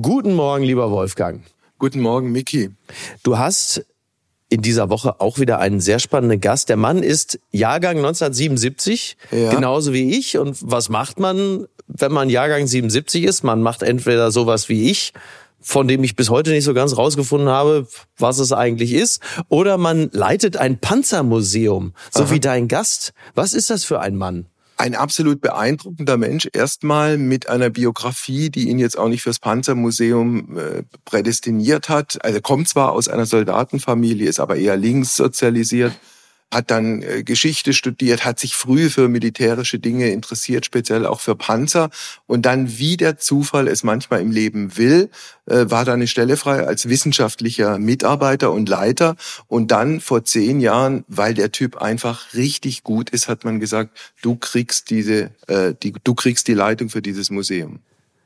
[0.00, 1.42] Guten Morgen, lieber Wolfgang.
[1.78, 2.70] Guten Morgen, Miki.
[3.22, 3.84] Du hast
[4.48, 6.70] in dieser Woche auch wieder einen sehr spannenden Gast.
[6.70, 9.50] Der Mann ist Jahrgang 1977, ja.
[9.50, 10.38] genauso wie ich.
[10.38, 13.42] Und was macht man, wenn man Jahrgang 77 ist?
[13.42, 15.12] Man macht entweder sowas wie ich,
[15.60, 17.86] von dem ich bis heute nicht so ganz rausgefunden habe,
[18.16, 19.20] was es eigentlich ist.
[19.50, 22.30] Oder man leitet ein Panzermuseum, so Aha.
[22.30, 23.12] wie dein Gast.
[23.34, 24.46] Was ist das für ein Mann?
[24.82, 30.58] Ein absolut beeindruckender Mensch, erstmal mit einer Biografie, die ihn jetzt auch nicht fürs Panzermuseum
[30.58, 32.18] äh, prädestiniert hat.
[32.24, 35.92] Also kommt zwar aus einer Soldatenfamilie, ist aber eher links sozialisiert
[36.52, 41.34] hat dann äh, Geschichte studiert, hat sich früh für militärische Dinge interessiert, speziell auch für
[41.34, 41.88] Panzer.
[42.26, 45.08] Und dann, wie der Zufall es manchmal im Leben will,
[45.46, 49.16] äh, war da eine Stelle frei als wissenschaftlicher Mitarbeiter und Leiter.
[49.48, 53.98] Und dann vor zehn Jahren, weil der Typ einfach richtig gut ist, hat man gesagt,
[54.20, 57.80] du kriegst diese, äh, die, du kriegst die Leitung für dieses Museum.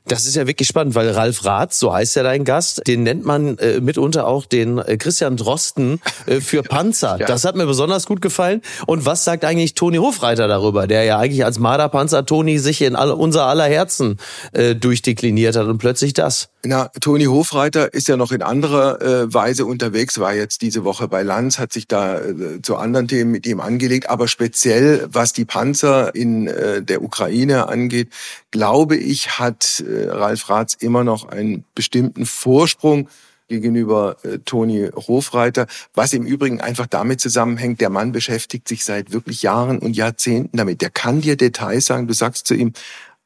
[0.07, 3.25] Das ist ja wirklich spannend, weil Ralf Rath, so heißt ja dein Gast, den nennt
[3.25, 7.17] man äh, mitunter auch den äh, Christian Drosten äh, für Panzer.
[7.19, 7.25] ja.
[7.25, 8.61] Das hat mir besonders gut gefallen.
[8.85, 12.95] Und was sagt eigentlich Toni Hofreiter darüber, der ja eigentlich als Marderpanzer Toni sich in
[12.95, 14.17] alle, unser aller Herzen
[14.53, 16.49] äh, durchdekliniert hat und plötzlich das?
[16.63, 21.07] Na, Toni Hofreiter ist ja noch in anderer äh, Weise unterwegs, war jetzt diese Woche
[21.07, 25.33] bei Lanz, hat sich da äh, zu anderen Themen mit ihm angelegt, aber speziell was
[25.33, 28.09] die Panzer in äh, der Ukraine angeht,
[28.51, 33.09] glaube ich, hat äh, Ralf Ratz immer noch einen bestimmten Vorsprung
[33.47, 39.11] gegenüber äh, Toni Hofreiter, was im Übrigen einfach damit zusammenhängt, der Mann beschäftigt sich seit
[39.11, 40.81] wirklich Jahren und Jahrzehnten damit.
[40.81, 42.73] Der kann dir Details sagen, du sagst zu ihm,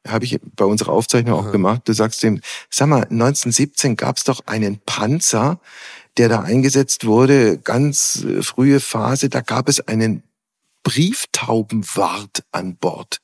[0.06, 1.82] habe ich bei unserer Aufzeichnung auch gemacht.
[1.84, 5.60] Du sagst dem, sag mal, 1917 gab es doch einen Panzer,
[6.16, 10.22] der da eingesetzt wurde, ganz äh, frühe Phase, da gab es einen
[10.82, 13.18] Brieftaubenwart an Bord.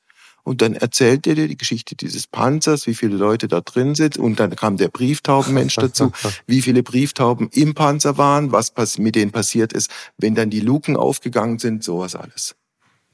[0.49, 4.17] Und dann erzählt er dir die Geschichte dieses Panzers, wie viele Leute da drin sind.
[4.17, 6.11] Und dann kam der Brieftaubenmensch dazu,
[6.47, 10.97] wie viele Brieftauben im Panzer waren, was mit denen passiert ist, wenn dann die Luken
[10.97, 12.55] aufgegangen sind, sowas alles.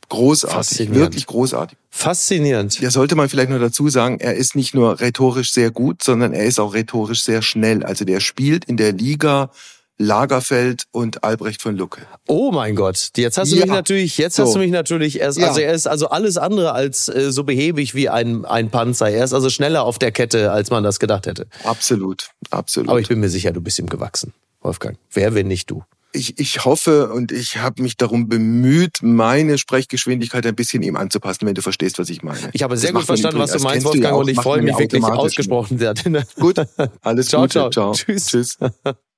[0.07, 1.78] Großartig, wirklich großartig.
[1.90, 2.79] Faszinierend.
[2.79, 6.31] Ja, sollte man vielleicht nur dazu sagen, er ist nicht nur rhetorisch sehr gut, sondern
[6.31, 7.84] er ist auch rhetorisch sehr schnell.
[7.84, 9.52] Also der spielt in der Liga
[9.97, 12.01] Lagerfeld und Albrecht von Lucke.
[12.28, 13.66] Oh mein Gott, jetzt hast du ja.
[13.66, 14.44] mich natürlich, jetzt so.
[14.44, 15.47] hast du mich natürlich erst, ja.
[15.47, 19.09] also er ist also alles andere als äh, so behäbig wie ein, ein Panzer.
[19.09, 21.47] Er ist also schneller auf der Kette, als man das gedacht hätte.
[21.63, 22.89] Absolut, absolut.
[22.89, 24.97] Aber ich bin mir sicher, du bist ihm gewachsen, Wolfgang.
[25.11, 25.84] Wer, wenn nicht du?
[26.16, 31.45] ich, ich hoffe und ich habe mich darum bemüht, meine Sprechgeschwindigkeit ein bisschen ihm anzupassen,
[31.45, 32.50] wenn du verstehst, was ich meine.
[32.53, 35.03] Ich habe sehr das gut verstanden, was du meinst, Wolfgang, und ich freue mich wirklich
[35.03, 35.94] ausgesprochen sehr.
[36.39, 36.55] Gut,
[37.01, 37.51] alles ciao, Gute.
[37.51, 37.94] Ciao, ciao.
[37.94, 38.28] Tschüss.
[38.28, 38.57] Tschüss.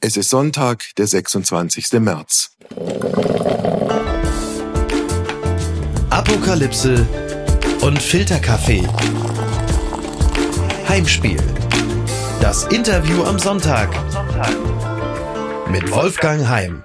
[0.00, 1.94] Es ist Sonntag, der 26.
[1.94, 2.50] März.
[6.08, 7.04] Apokalypse
[7.80, 8.86] und Filterkaffee.
[10.88, 11.42] Heimspiel.
[12.40, 13.90] Das Interview am Sonntag
[15.68, 16.84] mit Wolfgang Heim.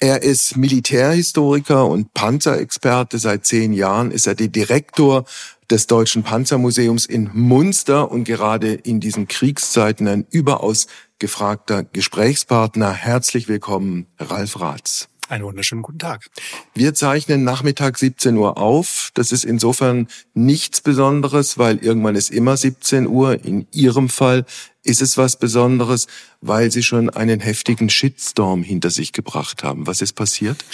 [0.00, 3.18] Er ist Militärhistoriker und Panzerexperte.
[3.18, 5.26] Seit zehn Jahren ist er der Direktor
[5.70, 10.86] des Deutschen Panzermuseums in Munster und gerade in diesen Kriegszeiten ein überaus
[11.22, 12.92] gefragter Gesprächspartner.
[12.92, 15.08] Herzlich willkommen, Ralf Ratz.
[15.28, 16.28] Einen wunderschönen guten Tag.
[16.74, 19.12] Wir zeichnen Nachmittag 17 Uhr auf.
[19.14, 23.44] Das ist insofern nichts Besonderes, weil irgendwann ist immer 17 Uhr.
[23.44, 24.44] In Ihrem Fall
[24.82, 26.08] ist es was Besonderes,
[26.40, 29.86] weil Sie schon einen heftigen Shitstorm hinter sich gebracht haben.
[29.86, 30.64] Was ist passiert?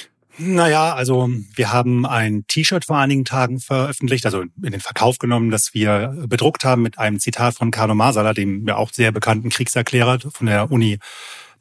[0.40, 5.50] Naja, also wir haben ein T-Shirt vor einigen Tagen veröffentlicht, also in den Verkauf genommen,
[5.50, 9.48] das wir bedruckt haben mit einem Zitat von Carlo Masala, dem ja auch sehr bekannten
[9.48, 11.00] Kriegserklärer von der Uni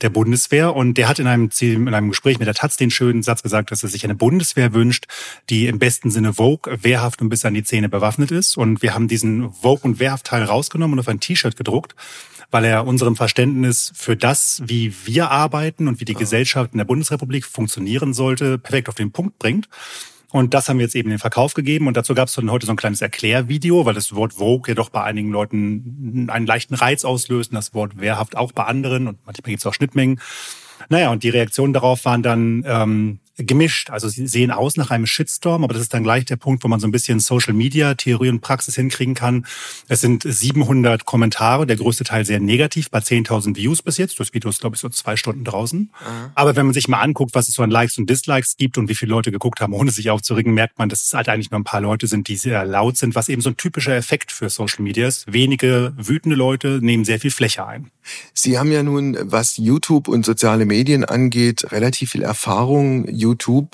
[0.02, 0.76] der Bundeswehr.
[0.76, 3.72] Und der hat in einem, in einem Gespräch mit der Taz den schönen Satz gesagt,
[3.72, 5.06] dass er sich eine Bundeswehr wünscht,
[5.50, 8.58] die im besten Sinne Vogue, wehrhaft und bis an die Zähne bewaffnet ist.
[8.58, 11.96] Und wir haben diesen Vogue- und Wehrhaft-Teil rausgenommen und auf ein T-Shirt gedruckt
[12.52, 16.20] weil er unserem Verständnis für das, wie wir arbeiten und wie die ja.
[16.20, 19.68] Gesellschaft in der Bundesrepublik funktionieren sollte, perfekt auf den Punkt bringt.
[20.32, 21.88] Und das haben wir jetzt eben in den Verkauf gegeben.
[21.88, 24.90] Und dazu gab es heute so ein kleines Erklärvideo, weil das Wort Vogue ja doch
[24.90, 29.18] bei einigen Leuten einen leichten Reiz auslöst, und das Wort wehrhaft auch bei anderen und
[29.26, 30.20] manchmal gibt es auch Schnittmengen.
[30.90, 33.90] Naja, und die Reaktionen darauf waren dann ähm, gemischt.
[33.90, 36.68] Also sie sehen aus nach einem Shitstorm, aber das ist dann gleich der Punkt, wo
[36.68, 39.46] man so ein bisschen Social Media Theorie und Praxis hinkriegen kann.
[39.88, 44.20] Es sind 700 Kommentare, der größte Teil sehr negativ, bei 10.000 Views bis jetzt.
[44.20, 45.80] Das Video ist, glaube ich, so zwei Stunden draußen.
[45.80, 45.92] Mhm.
[46.36, 48.90] Aber wenn man sich mal anguckt, was es so an Likes und Dislikes gibt und
[48.90, 51.60] wie viele Leute geguckt haben, ohne sich aufzuregen, merkt man, dass es halt eigentlich nur
[51.60, 54.50] ein paar Leute sind, die sehr laut sind, was eben so ein typischer Effekt für
[54.50, 55.32] Social Media ist.
[55.32, 57.92] Wenige wütende Leute nehmen sehr viel Fläche ein.
[58.34, 63.08] Sie haben ja nun, was YouTube und soziale Medien angeht, relativ viel Erfahrung.
[63.10, 63.27] YouTube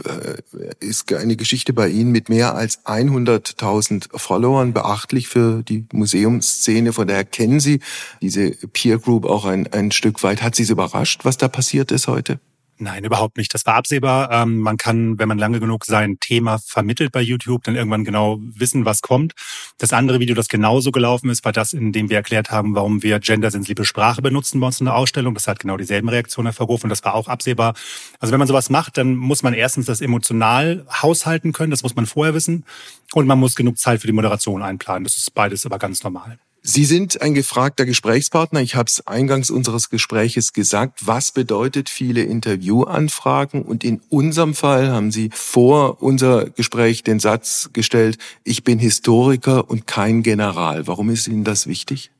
[0.05, 0.41] äh,
[0.79, 6.93] ist eine Geschichte bei Ihnen mit mehr als 100.000 Followern beachtlich für die Museumsszene.
[6.93, 7.79] Von daher kennen Sie
[8.21, 10.41] diese Peer Group auch ein, ein Stück weit.
[10.41, 12.39] Hat Sie es überrascht, was da passiert ist heute?
[12.83, 13.53] Nein, überhaupt nicht.
[13.53, 14.29] Das war absehbar.
[14.29, 18.39] Ähm, man kann, wenn man lange genug sein Thema vermittelt bei YouTube, dann irgendwann genau
[18.41, 19.31] wissen, was kommt.
[19.77, 23.01] Das andere Video, das genauso gelaufen ist, war das, in dem wir erklärt haben, warum
[23.01, 25.33] wir gendersensible Sprache benutzen bei uns in der Ausstellung.
[25.33, 26.89] Das hat genau dieselben Reaktionen hervorgerufen.
[26.89, 27.73] Das war auch absehbar.
[28.19, 31.71] Also wenn man sowas macht, dann muss man erstens das emotional haushalten können.
[31.71, 32.65] Das muss man vorher wissen.
[33.13, 35.05] Und man muss genug Zeit für die Moderation einplanen.
[35.05, 36.37] Das ist beides aber ganz normal.
[36.65, 38.61] Sie sind ein gefragter Gesprächspartner.
[38.61, 41.05] Ich habe es eingangs unseres Gespräches gesagt.
[41.05, 43.63] Was bedeutet viele Interviewanfragen?
[43.63, 49.69] Und in unserem Fall haben Sie vor unser Gespräch den Satz gestellt, ich bin Historiker
[49.69, 50.87] und kein General.
[50.87, 52.11] Warum ist Ihnen das wichtig?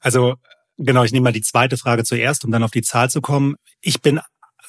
[0.00, 0.36] Also
[0.78, 3.56] genau, ich nehme mal die zweite Frage zuerst, um dann auf die Zahl zu kommen.
[3.82, 4.18] Ich bin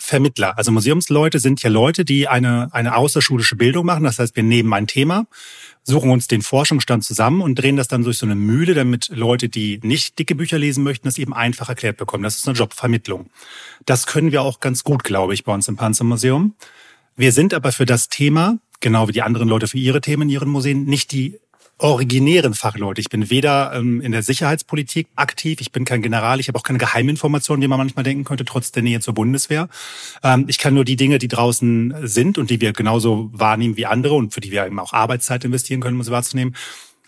[0.03, 0.57] Vermittler.
[0.57, 4.03] Also Museumsleute sind ja Leute, die eine, eine außerschulische Bildung machen.
[4.03, 5.27] Das heißt, wir nehmen ein Thema,
[5.83, 9.47] suchen uns den Forschungsstand zusammen und drehen das dann durch so eine Mühle, damit Leute,
[9.47, 12.23] die nicht dicke Bücher lesen möchten, das eben einfach erklärt bekommen.
[12.23, 13.29] Das ist eine Jobvermittlung.
[13.85, 16.53] Das können wir auch ganz gut, glaube ich, bei uns im Panzermuseum.
[17.15, 20.29] Wir sind aber für das Thema, genau wie die anderen Leute für ihre Themen in
[20.29, 21.39] ihren Museen, nicht die
[21.77, 23.01] originären Fachleute.
[23.01, 26.63] Ich bin weder ähm, in der Sicherheitspolitik aktiv, ich bin kein General, ich habe auch
[26.63, 29.67] keine Geheiminformationen, die man manchmal denken könnte, trotz der Nähe zur Bundeswehr.
[30.23, 33.85] Ähm, ich kann nur die Dinge, die draußen sind und die wir genauso wahrnehmen wie
[33.85, 36.55] andere und für die wir eben auch Arbeitszeit investieren können, um sie wahrzunehmen,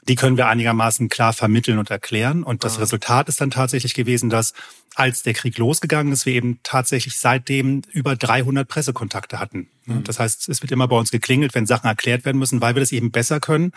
[0.07, 2.43] die können wir einigermaßen klar vermitteln und erklären.
[2.43, 4.53] Und das Resultat ist dann tatsächlich gewesen, dass
[4.95, 9.67] als der Krieg losgegangen ist, wir eben tatsächlich seitdem über 300 Pressekontakte hatten.
[9.85, 10.03] Mhm.
[10.03, 12.79] Das heißt, es wird immer bei uns geklingelt, wenn Sachen erklärt werden müssen, weil wir
[12.79, 13.71] das eben besser können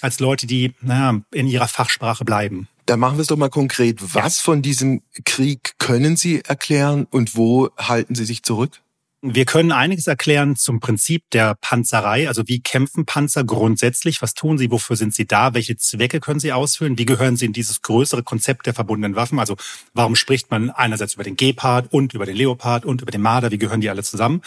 [0.00, 2.68] als Leute, die naja, in ihrer Fachsprache bleiben.
[2.86, 3.98] Da machen wir es doch mal konkret.
[4.14, 4.44] Was ja.
[4.44, 8.80] von diesem Krieg können Sie erklären und wo halten Sie sich zurück?
[9.22, 12.26] Wir können einiges erklären zum Prinzip der Panzerei.
[12.26, 14.22] Also wie kämpfen Panzer grundsätzlich?
[14.22, 14.70] Was tun sie?
[14.70, 15.52] Wofür sind sie da?
[15.52, 16.96] Welche Zwecke können sie ausführen?
[16.96, 19.38] Wie gehören sie in dieses größere Konzept der verbundenen Waffen?
[19.38, 19.56] Also
[19.92, 23.50] warum spricht man einerseits über den Gepard und über den Leopard und über den Marder?
[23.50, 24.40] Wie gehören die alle zusammen?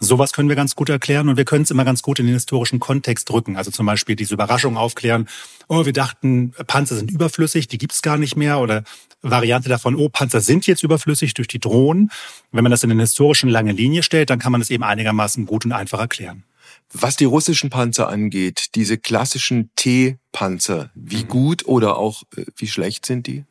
[0.00, 2.34] Sowas können wir ganz gut erklären und wir können es immer ganz gut in den
[2.34, 3.56] historischen Kontext rücken.
[3.56, 5.28] Also zum Beispiel diese Überraschung aufklären,
[5.66, 8.60] oh, wir dachten, Panzer sind überflüssig, die gibt's gar nicht mehr.
[8.60, 8.84] Oder
[9.22, 12.10] Variante davon, oh, Panzer sind jetzt überflüssig durch die Drohnen.
[12.52, 15.46] Wenn man das in eine historischen lange Linie stellt, dann kann man es eben einigermaßen
[15.46, 16.44] gut und einfach erklären.
[16.92, 21.28] Was die russischen Panzer angeht, diese klassischen T-Panzer, wie mhm.
[21.28, 23.44] gut oder auch äh, wie schlecht sind die?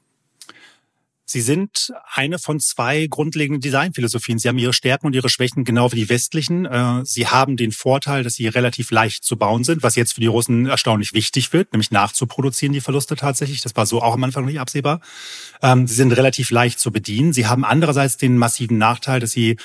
[1.30, 4.40] Sie sind eine von zwei grundlegenden Designphilosophien.
[4.40, 6.66] Sie haben ihre Stärken und ihre Schwächen genau wie die westlichen.
[6.66, 10.22] Äh, sie haben den Vorteil, dass sie relativ leicht zu bauen sind, was jetzt für
[10.22, 13.62] die Russen erstaunlich wichtig wird, nämlich nachzuproduzieren die Verluste tatsächlich.
[13.62, 15.02] Das war so auch am Anfang nicht absehbar.
[15.62, 17.34] Ähm, sie sind relativ leicht zu bedienen.
[17.34, 19.58] Sie haben andererseits den massiven Nachteil, dass sie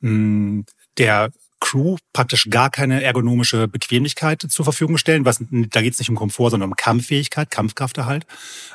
[0.00, 5.24] der Crew praktisch gar keine ergonomische Bequemlichkeit zur Verfügung stellen.
[5.24, 8.26] Was, da geht es nicht um Komfort, sondern um Kampffähigkeit, Kampfkrafterhalt.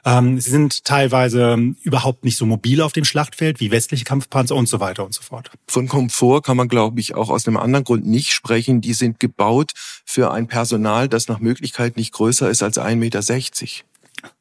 [0.06, 4.68] Ähm, sie sind teilweise überhaupt nicht so mobil auf dem Schlachtfeld wie westliche Kampfpanzer und
[4.68, 5.52] so weiter und so fort.
[5.68, 8.82] Von Komfort kann man, glaube ich, auch aus einem anderen Grund nicht sprechen.
[8.82, 9.72] Die sind gebaut
[10.06, 13.22] für ein Personal, das nach Möglichkeit nicht größer ist als 1,60 Meter.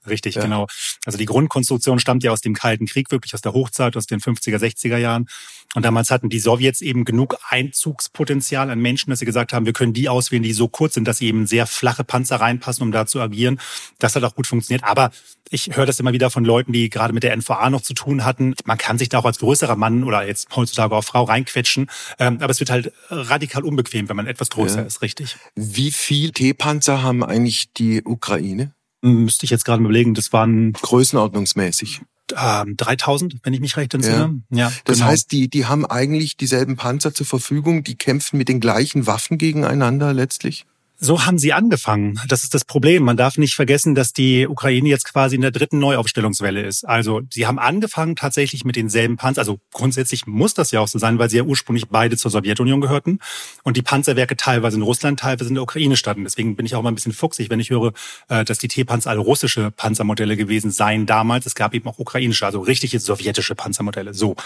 [0.07, 0.43] Richtig, ja.
[0.43, 0.67] genau.
[1.05, 4.21] Also die Grundkonstruktion stammt ja aus dem Kalten Krieg, wirklich aus der Hochzeit, aus den
[4.21, 5.29] 50er, 60er Jahren.
[5.75, 9.73] Und damals hatten die Sowjets eben genug Einzugspotenzial an Menschen, dass sie gesagt haben, wir
[9.73, 12.93] können die auswählen, die so kurz sind, dass sie eben sehr flache Panzer reinpassen, um
[12.93, 13.59] da zu agieren.
[13.99, 14.85] Das hat auch gut funktioniert.
[14.85, 15.11] Aber
[15.51, 18.25] ich höre das immer wieder von Leuten, die gerade mit der NVA noch zu tun
[18.25, 18.55] hatten.
[18.65, 21.91] Man kann sich da auch als größerer Mann oder jetzt heutzutage auch Frau reinquetschen.
[22.19, 24.87] Ähm, aber es wird halt radikal unbequem, wenn man etwas größer ja.
[24.87, 25.37] ist, richtig.
[25.55, 28.75] Wie viel T-Panzer haben eigentlich die Ukraine?
[29.03, 32.03] Müsste ich jetzt gerade überlegen, das waren größenordnungsmäßig.
[32.37, 34.43] Ähm, 3000, wenn ich mich recht entsinne.
[34.51, 34.69] Ja.
[34.69, 35.11] ja das genau.
[35.11, 39.39] heißt, die, die haben eigentlich dieselben Panzer zur Verfügung, die kämpfen mit den gleichen Waffen
[39.39, 40.67] gegeneinander letztlich?
[41.05, 42.21] So haben sie angefangen.
[42.29, 43.03] Das ist das Problem.
[43.03, 46.85] Man darf nicht vergessen, dass die Ukraine jetzt quasi in der dritten Neuaufstellungswelle ist.
[46.85, 49.41] Also sie haben angefangen tatsächlich mit denselben Panzer.
[49.41, 52.81] Also grundsätzlich muss das ja auch so sein, weil sie ja ursprünglich beide zur Sowjetunion
[52.81, 53.19] gehörten
[53.65, 56.23] und die Panzerwerke teilweise in Russland, teilweise in der Ukraine standen.
[56.23, 57.93] Deswegen bin ich auch mal ein bisschen fuchsig, wenn ich höre,
[58.29, 61.47] äh, dass die T-Panzer alle russische Panzermodelle gewesen seien damals.
[61.47, 64.15] Es gab eben auch ukrainische, also richtige sowjetische Panzermodelle.
[64.15, 64.37] So.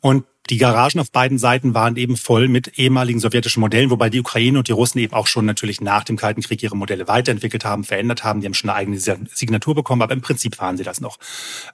[0.00, 4.20] Und die Garagen auf beiden Seiten waren eben voll mit ehemaligen sowjetischen Modellen, wobei die
[4.20, 7.64] Ukraine und die Russen eben auch schon natürlich nach dem Kalten Krieg ihre Modelle weiterentwickelt
[7.64, 8.40] haben, verändert haben.
[8.40, 11.18] Die haben schon eine eigene Signatur bekommen, aber im Prinzip waren sie das noch.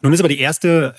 [0.03, 0.97] Nun ist aber die erste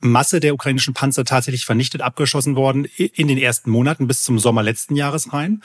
[0.00, 4.62] Masse der ukrainischen Panzer tatsächlich vernichtet, abgeschossen worden in den ersten Monaten bis zum Sommer
[4.62, 5.62] letzten Jahres rein.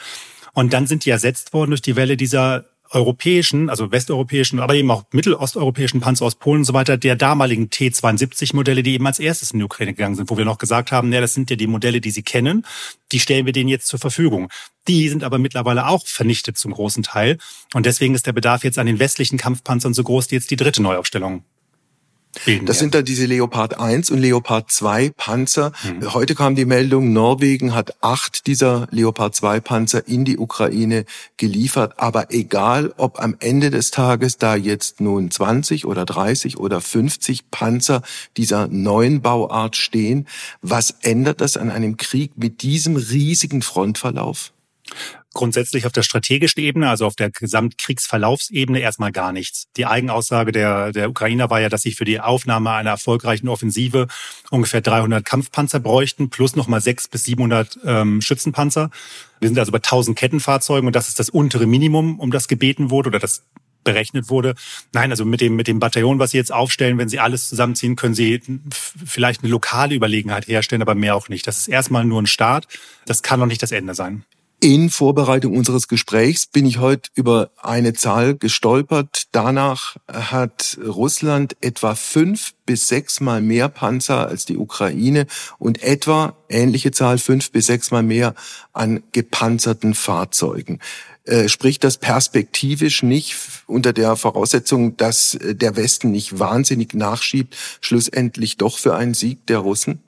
[0.53, 4.89] Und dann sind die ersetzt worden durch die Welle dieser europäischen, also westeuropäischen, aber eben
[4.89, 9.51] auch mittelosteuropäischen Panzer aus Polen und so weiter, der damaligen T-72-Modelle, die eben als erstes
[9.51, 11.67] in die Ukraine gegangen sind, wo wir noch gesagt haben, ja, das sind ja die
[11.67, 12.65] Modelle, die sie kennen,
[13.11, 14.49] die stellen wir denen jetzt zur Verfügung.
[14.87, 17.37] Die sind aber mittlerweile auch vernichtet zum großen Teil.
[17.73, 20.55] Und deswegen ist der Bedarf jetzt an den westlichen Kampfpanzern so groß, die jetzt die
[20.55, 21.43] dritte Neuaufstellung
[22.65, 25.71] das sind dann diese Leopard 1 und Leopard 2 Panzer.
[25.83, 26.13] Mhm.
[26.13, 31.05] Heute kam die Meldung, Norwegen hat acht dieser Leopard 2 Panzer in die Ukraine
[31.37, 31.93] geliefert.
[31.97, 37.51] Aber egal, ob am Ende des Tages da jetzt nun 20 oder 30 oder 50
[37.51, 38.01] Panzer
[38.37, 40.27] dieser neuen Bauart stehen,
[40.61, 44.51] was ändert das an einem Krieg mit diesem riesigen Frontverlauf?
[45.35, 49.67] Grundsätzlich auf der strategischen Ebene, also auf der Gesamtkriegsverlaufsebene erstmal gar nichts.
[49.77, 54.07] Die Eigenaussage der, der Ukrainer war ja, dass sie für die Aufnahme einer erfolgreichen Offensive
[54.49, 58.89] ungefähr 300 Kampfpanzer bräuchten, plus nochmal 600 bis 700 ähm, Schützenpanzer.
[59.39, 62.89] Wir sind also bei 1000 Kettenfahrzeugen und das ist das untere Minimum, um das gebeten
[62.89, 63.43] wurde oder das
[63.83, 64.55] berechnet wurde.
[64.93, 67.95] Nein, also mit dem, mit dem Bataillon, was Sie jetzt aufstellen, wenn Sie alles zusammenziehen,
[67.95, 68.41] können Sie
[69.05, 71.45] vielleicht eine lokale Überlegenheit herstellen, aber mehr auch nicht.
[71.45, 72.67] Das ist erstmal nur ein Start.
[73.05, 74.25] Das kann noch nicht das Ende sein.
[74.65, 79.25] In Vorbereitung unseres Gesprächs bin ich heute über eine Zahl gestolpert.
[79.31, 85.27] Danach hat Russland etwa fünf bis sechsmal mehr Panzer als die Ukraine
[85.59, 88.33] und etwa ähnliche Zahl fünf bis sechsmal mehr
[88.73, 90.79] an gepanzerten Fahrzeugen.
[91.25, 93.35] Äh, spricht das perspektivisch nicht
[93.67, 99.59] unter der Voraussetzung, dass der Westen nicht wahnsinnig nachschiebt, schlussendlich doch für einen Sieg der
[99.59, 99.99] Russen?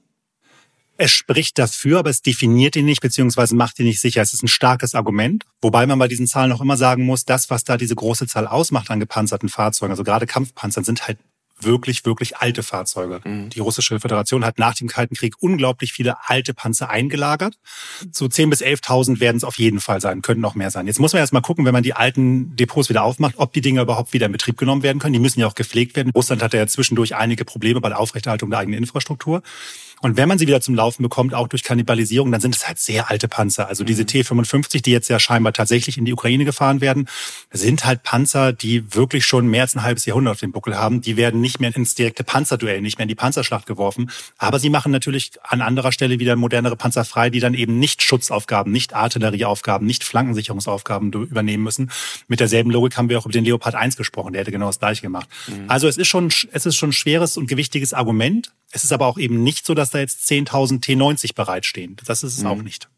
[0.98, 4.22] Es spricht dafür, aber es definiert ihn nicht, beziehungsweise macht ihn nicht sicher.
[4.22, 5.46] Es ist ein starkes Argument.
[5.62, 8.48] Wobei man bei diesen Zahlen auch immer sagen muss, das, was da diese große Zahl
[8.48, 11.18] ausmacht an gepanzerten Fahrzeugen, also gerade Kampfpanzern, sind halt
[11.60, 13.22] wirklich, wirklich alte Fahrzeuge.
[13.24, 13.50] Mhm.
[13.50, 17.58] Die russische Föderation hat nach dem Kalten Krieg unglaublich viele alte Panzer eingelagert.
[18.12, 20.88] So 10.000 bis 11.000 werden es auf jeden Fall sein, könnten noch mehr sein.
[20.88, 23.62] Jetzt muss man erst mal gucken, wenn man die alten Depots wieder aufmacht, ob die
[23.62, 25.14] Dinge überhaupt wieder in Betrieb genommen werden können.
[25.14, 26.12] Die müssen ja auch gepflegt werden.
[26.14, 29.42] Russland hatte ja zwischendurch einige Probleme bei der Aufrechterhaltung der eigenen Infrastruktur.
[30.02, 32.80] Und wenn man sie wieder zum Laufen bekommt, auch durch Kannibalisierung, dann sind es halt
[32.80, 33.68] sehr alte Panzer.
[33.68, 34.08] Also diese mhm.
[34.08, 37.08] T55, die jetzt ja scheinbar tatsächlich in die Ukraine gefahren werden,
[37.52, 41.02] sind halt Panzer, die wirklich schon mehr als ein halbes Jahrhundert auf dem Buckel haben.
[41.02, 44.12] Die werden nicht mehr ins direkte Panzerduell, nicht mehr in die Panzerschlacht geworfen.
[44.38, 48.04] Aber sie machen natürlich an anderer Stelle wieder modernere Panzer frei, die dann eben nicht
[48.04, 51.92] Schutzaufgaben, nicht Artillerieaufgaben, nicht Flankensicherungsaufgaben übernehmen müssen.
[52.28, 54.34] Mit derselben Logik haben wir auch über den Leopard 1 gesprochen.
[54.34, 55.28] Der hätte genau das gleiche gemacht.
[55.48, 55.66] Mhm.
[55.68, 58.52] Also es ist schon, es ist schon ein schweres und gewichtiges Argument.
[58.72, 61.98] Es ist aber auch eben nicht so, dass da jetzt 10.000 T90 bereitstehen.
[62.06, 62.48] Das ist es mhm.
[62.48, 62.90] auch nicht.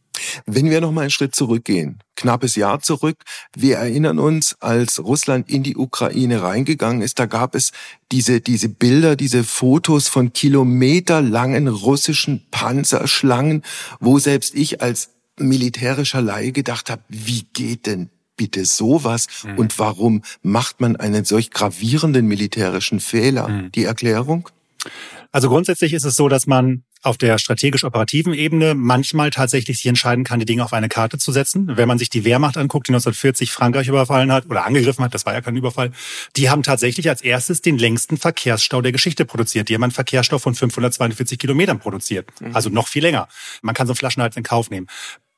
[0.46, 3.24] Wenn wir noch mal einen Schritt zurückgehen, knappes Jahr zurück,
[3.56, 7.72] wir erinnern uns, als Russland in die Ukraine reingegangen ist, da gab es
[8.12, 13.64] diese, diese Bilder, diese Fotos von kilometerlangen russischen Panzerschlangen,
[14.00, 19.58] wo selbst ich als militärischer Laie gedacht habe, wie geht denn bitte sowas mhm.
[19.58, 23.48] und warum macht man einen solch gravierenden militärischen Fehler?
[23.48, 23.72] Mhm.
[23.74, 24.50] Die Erklärung?
[25.32, 30.24] Also grundsätzlich ist es so, dass man auf der strategisch-operativen Ebene manchmal tatsächlich sich entscheiden
[30.24, 31.78] kann, die Dinge auf eine Karte zu setzen.
[31.78, 35.26] Wenn man sich die Wehrmacht anguckt, die 1940 Frankreich überfallen hat oder angegriffen hat, das
[35.26, 35.92] war ja kein Überfall,
[36.36, 39.70] die haben tatsächlich als erstes den längsten Verkehrsstau der Geschichte produziert.
[39.70, 42.30] Die haben einen Verkehrsstau von 542 Kilometern produziert.
[42.42, 42.56] Mhm.
[42.56, 43.30] Also noch viel länger.
[43.62, 44.88] Man kann so einen Flaschenhals in Kauf nehmen.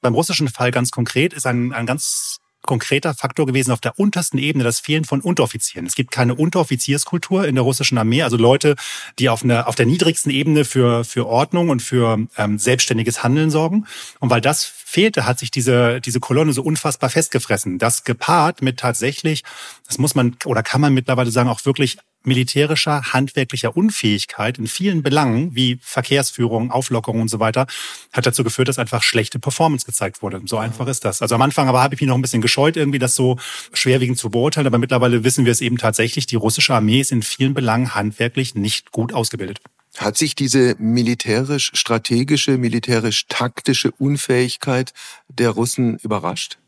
[0.01, 4.37] Beim russischen Fall ganz konkret ist ein, ein ganz konkreter Faktor gewesen auf der untersten
[4.37, 5.85] Ebene, das Fehlen von Unteroffizieren.
[5.85, 8.75] Es gibt keine Unteroffizierskultur in der russischen Armee, also Leute,
[9.19, 13.49] die auf, einer, auf der niedrigsten Ebene für, für Ordnung und für ähm, selbstständiges Handeln
[13.49, 13.85] sorgen.
[14.19, 17.79] Und weil das fehlte, hat sich diese, diese Kolonne so unfassbar festgefressen.
[17.79, 19.43] Das gepaart mit tatsächlich,
[19.87, 25.01] das muss man oder kann man mittlerweile sagen, auch wirklich militärischer, handwerklicher Unfähigkeit in vielen
[25.01, 27.65] Belangen, wie Verkehrsführung, Auflockerung und so weiter,
[28.11, 30.41] hat dazu geführt, dass einfach schlechte Performance gezeigt wurde.
[30.45, 31.21] So einfach ist das.
[31.21, 33.37] Also am Anfang aber habe ich mich noch ein bisschen gescheut, irgendwie das so
[33.73, 37.23] schwerwiegend zu beurteilen, aber mittlerweile wissen wir es eben tatsächlich, die russische Armee ist in
[37.23, 39.61] vielen Belangen handwerklich nicht gut ausgebildet.
[39.97, 44.93] Hat sich diese militärisch-strategische, militärisch-taktische Unfähigkeit
[45.27, 46.59] der Russen überrascht?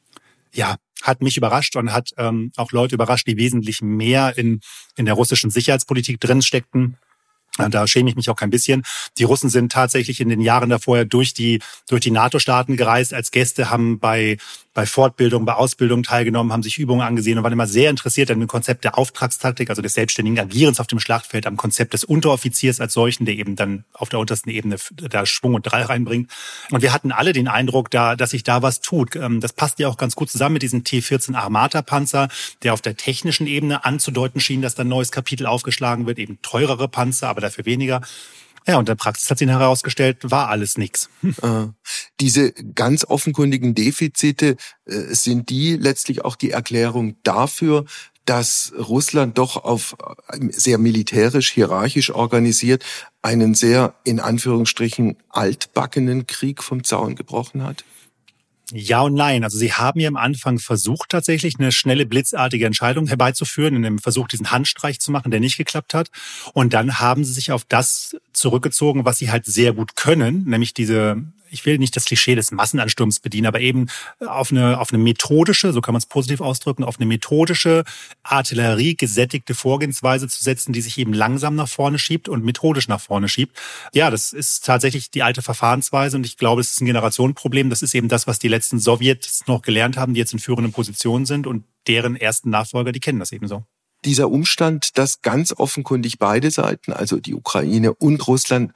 [0.53, 4.62] Ja, hat mich überrascht und hat ähm, auch Leute überrascht, die wesentlich mehr in,
[4.98, 6.98] in der russischen Sicherheitspolitik drin steckten
[7.57, 8.83] da schäme ich mich auch kein bisschen.
[9.17, 13.29] Die Russen sind tatsächlich in den Jahren davor durch die, durch die NATO-Staaten gereist als
[13.29, 14.38] Gäste, haben bei,
[14.74, 18.39] bei Fortbildung, bei Ausbildung teilgenommen, haben sich Übungen angesehen und waren immer sehr interessiert an
[18.39, 22.79] dem Konzept der Auftragstaktik, also des selbstständigen Agierens auf dem Schlachtfeld, am Konzept des Unteroffiziers
[22.79, 26.31] als solchen, der eben dann auf der untersten Ebene da Schwung und Drall reinbringt.
[26.72, 29.15] Und wir hatten alle den Eindruck, da, dass sich da was tut.
[29.15, 32.29] Ähm, das passt ja auch ganz gut zusammen mit diesem T-14 Armata-Panzer,
[32.63, 36.39] der auf der technischen Ebene anzudeuten schien, dass da ein neues Kapitel aufgeschlagen wird, eben
[36.41, 38.01] teurere Panzer, aber dafür weniger.
[38.65, 41.09] Ja, und der Praxis hat sich herausgestellt, war alles nichts.
[41.41, 41.67] Äh,
[42.19, 47.85] diese ganz offenkundigen Defizite äh, sind die letztlich auch die Erklärung dafür,
[48.25, 49.97] dass Russland doch auf
[50.29, 52.85] äh, sehr militärisch, hierarchisch organisiert
[53.21, 57.83] einen sehr in Anführungsstrichen altbackenen Krieg vom Zaun gebrochen hat?
[58.72, 59.43] Ja und nein.
[59.43, 64.00] Also sie haben ja am Anfang versucht, tatsächlich eine schnelle, blitzartige Entscheidung herbeizuführen, in dem
[64.00, 66.10] Versuch, diesen Handstreich zu machen, der nicht geklappt hat.
[66.53, 70.74] Und dann haben sie sich auf das zurückgezogen, was sie halt sehr gut können, nämlich
[70.74, 71.22] diese
[71.53, 73.88] ich will nicht das Klischee des Massenansturms bedienen, aber eben
[74.19, 77.83] auf eine, auf eine methodische, so kann man es positiv ausdrücken, auf eine methodische,
[78.24, 83.01] Artillerie gesättigte Vorgehensweise zu setzen, die sich eben langsam nach vorne schiebt und methodisch nach
[83.01, 83.57] vorne schiebt.
[83.93, 87.69] Ja, das ist tatsächlich die alte Verfahrensweise und ich glaube, es ist ein Generationenproblem.
[87.69, 90.74] Das ist eben das, was die letzten Sowjets noch gelernt haben, die jetzt in führenden
[90.74, 93.63] Positionen sind und deren ersten Nachfolger, die kennen das eben so
[94.05, 98.74] dieser Umstand, dass ganz offenkundig beide Seiten, also die Ukraine und Russland,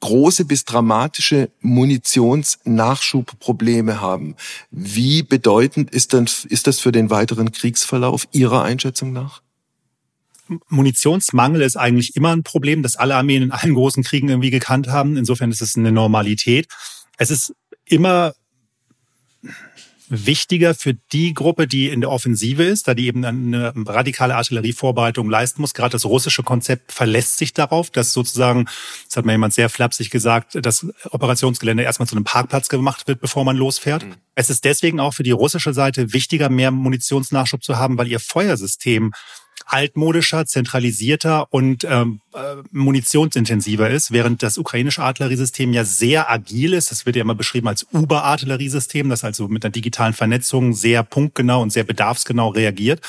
[0.00, 4.34] große bis dramatische Munitionsnachschubprobleme haben.
[4.70, 9.42] Wie bedeutend ist, denn, ist das für den weiteren Kriegsverlauf Ihrer Einschätzung nach?
[10.68, 14.88] Munitionsmangel ist eigentlich immer ein Problem, das alle Armeen in allen großen Kriegen irgendwie gekannt
[14.88, 15.16] haben.
[15.16, 16.66] Insofern ist es eine Normalität.
[17.16, 17.54] Es ist
[17.84, 18.34] immer
[20.10, 25.30] wichtiger für die Gruppe, die in der Offensive ist, da die eben eine radikale Artillerievorbereitung
[25.30, 25.72] leisten muss.
[25.72, 28.66] Gerade das russische Konzept verlässt sich darauf, dass sozusagen,
[29.06, 33.20] das hat mir jemand sehr flapsig gesagt, das Operationsgelände erstmal zu einem Parkplatz gemacht wird,
[33.20, 34.04] bevor man losfährt.
[34.04, 34.14] Mhm.
[34.34, 38.20] Es ist deswegen auch für die russische Seite wichtiger, mehr Munitionsnachschub zu haben, weil ihr
[38.20, 39.12] Feuersystem
[39.72, 46.90] altmodischer, zentralisierter und ähm, äh, munitionsintensiver ist, während das ukrainische Artilleriesystem ja sehr agil ist.
[46.90, 51.62] Das wird ja immer beschrieben als Uber-Artilleriesystem, das also mit einer digitalen Vernetzung sehr punktgenau
[51.62, 53.00] und sehr bedarfsgenau reagiert.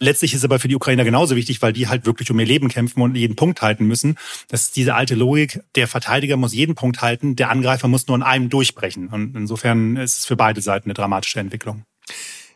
[0.00, 2.46] Letztlich ist es aber für die Ukrainer genauso wichtig, weil die halt wirklich um ihr
[2.46, 4.16] Leben kämpfen und jeden Punkt halten müssen.
[4.48, 8.16] Das ist diese alte Logik, der Verteidiger muss jeden Punkt halten, der Angreifer muss nur
[8.16, 9.08] in einem durchbrechen.
[9.08, 11.84] Und insofern ist es für beide Seiten eine dramatische Entwicklung.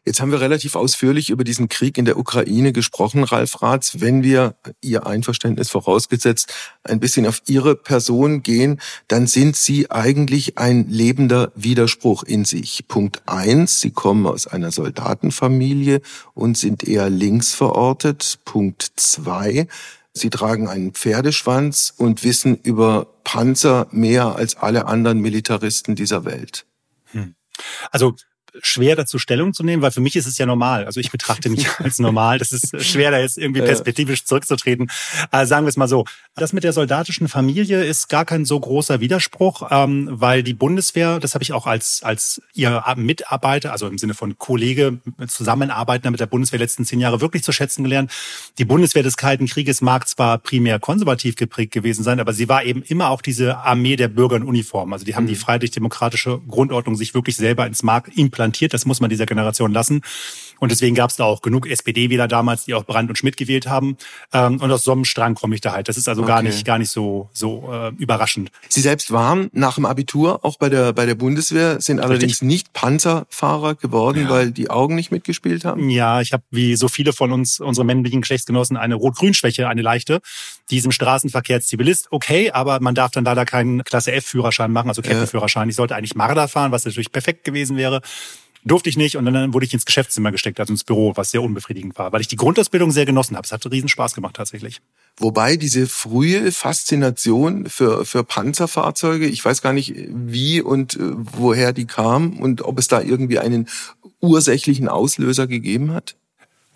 [0.05, 4.01] Jetzt haben wir relativ ausführlich über diesen Krieg in der Ukraine gesprochen, Ralf Ratz.
[4.01, 10.59] Wenn wir Ihr Einverständnis vorausgesetzt ein bisschen auf Ihre Person gehen, dann sind Sie eigentlich
[10.59, 12.89] ein lebender Widerspruch in sich.
[12.89, 16.01] Punkt eins, Sie kommen aus einer Soldatenfamilie
[16.35, 18.41] und sind eher links verortet.
[18.45, 19.69] Punkt zwei,
[20.15, 26.67] Sie tragen einen Pferdeschwanz und wissen über Panzer mehr als alle anderen Militaristen dieser Welt.
[27.13, 27.37] Hm.
[27.93, 28.17] Also
[28.61, 30.85] schwer dazu Stellung zu nehmen, weil für mich ist es ja normal.
[30.85, 32.39] Also ich betrachte mich als normal.
[32.39, 34.91] Das ist schwer, da jetzt irgendwie perspektivisch zurückzutreten.
[35.31, 36.05] Also sagen wir es mal so.
[36.35, 41.19] Das mit der soldatischen Familie ist gar kein so großer Widerspruch, ähm, weil die Bundeswehr,
[41.19, 46.21] das habe ich auch als, als ihr Mitarbeiter, also im Sinne von Kollege, Zusammenarbeitender mit
[46.21, 48.11] der Bundeswehr letzten zehn Jahre wirklich zu schätzen gelernt.
[48.59, 52.65] Die Bundeswehr des Kalten Krieges mag zwar primär konservativ geprägt gewesen sein, aber sie war
[52.65, 54.93] eben immer auch diese Armee der Bürger in Uniform.
[54.93, 55.39] Also die haben die mhm.
[55.39, 58.75] freiheitlich-demokratische Grundordnung sich wirklich selber ins Mark implantiert implantiert.
[58.75, 60.03] Das muss man dieser Generation lassen.
[60.63, 63.67] Und deswegen gab es da auch genug SPD-Wähler damals, die auch Brandt und Schmidt gewählt
[63.67, 63.97] haben.
[64.33, 65.89] Ähm, und aus so einem Strang komme ich da halt.
[65.89, 66.29] Das ist also okay.
[66.29, 68.53] gar nicht, gar nicht so, so äh, überraschend.
[68.69, 72.47] Sie selbst waren nach dem Abitur auch bei der, bei der Bundeswehr, sind allerdings Richtig.
[72.47, 74.31] nicht Panzerfahrer geworden, ja.
[74.31, 75.91] weil die Augen nicht mitgespielt haben?
[75.91, 80.21] Ja, ich habe wie so viele von uns, unsere männlichen Geschlechtsgenossen, eine Rot-Grün-Schwäche, eine leichte.
[80.71, 85.69] Diesem Straßenverkehr Zivilist, okay, aber man darf dann leider keinen Klasse F-Führerschein machen, also Kettenführerschein.
[85.69, 88.01] Ich sollte eigentlich Marder fahren, was natürlich perfekt gewesen wäre.
[88.65, 91.43] Durfte ich nicht und dann wurde ich ins Geschäftszimmer gesteckt, also ins Büro, was sehr
[91.43, 93.45] unbefriedigend war, weil ich die Grundausbildung sehr genossen habe.
[93.45, 94.81] Es hat riesen Spaß gemacht tatsächlich.
[95.17, 101.73] Wobei diese frühe Faszination für, für Panzerfahrzeuge, ich weiß gar nicht, wie und äh, woher
[101.73, 103.69] die kam und ob es da irgendwie einen
[104.21, 106.15] ursächlichen Auslöser gegeben hat?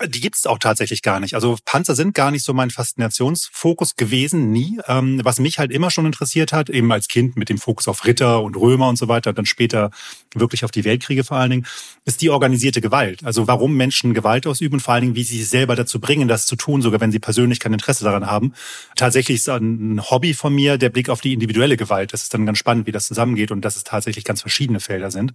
[0.05, 1.33] Die gibt's auch tatsächlich gar nicht.
[1.33, 4.79] Also Panzer sind gar nicht so mein Faszinationsfokus gewesen, nie.
[4.87, 8.05] Ähm, was mich halt immer schon interessiert hat, eben als Kind mit dem Fokus auf
[8.05, 9.89] Ritter und Römer und so weiter, dann später
[10.35, 11.65] wirklich auf die Weltkriege vor allen Dingen,
[12.05, 13.23] ist die organisierte Gewalt.
[13.23, 16.45] Also warum Menschen Gewalt ausüben vor allen Dingen, wie sie sich selber dazu bringen, das
[16.45, 18.53] zu tun, sogar wenn sie persönlich kein Interesse daran haben.
[18.95, 22.13] Tatsächlich ist ein Hobby von mir der Blick auf die individuelle Gewalt.
[22.13, 25.09] Das ist dann ganz spannend, wie das zusammengeht und dass es tatsächlich ganz verschiedene Felder
[25.09, 25.33] sind.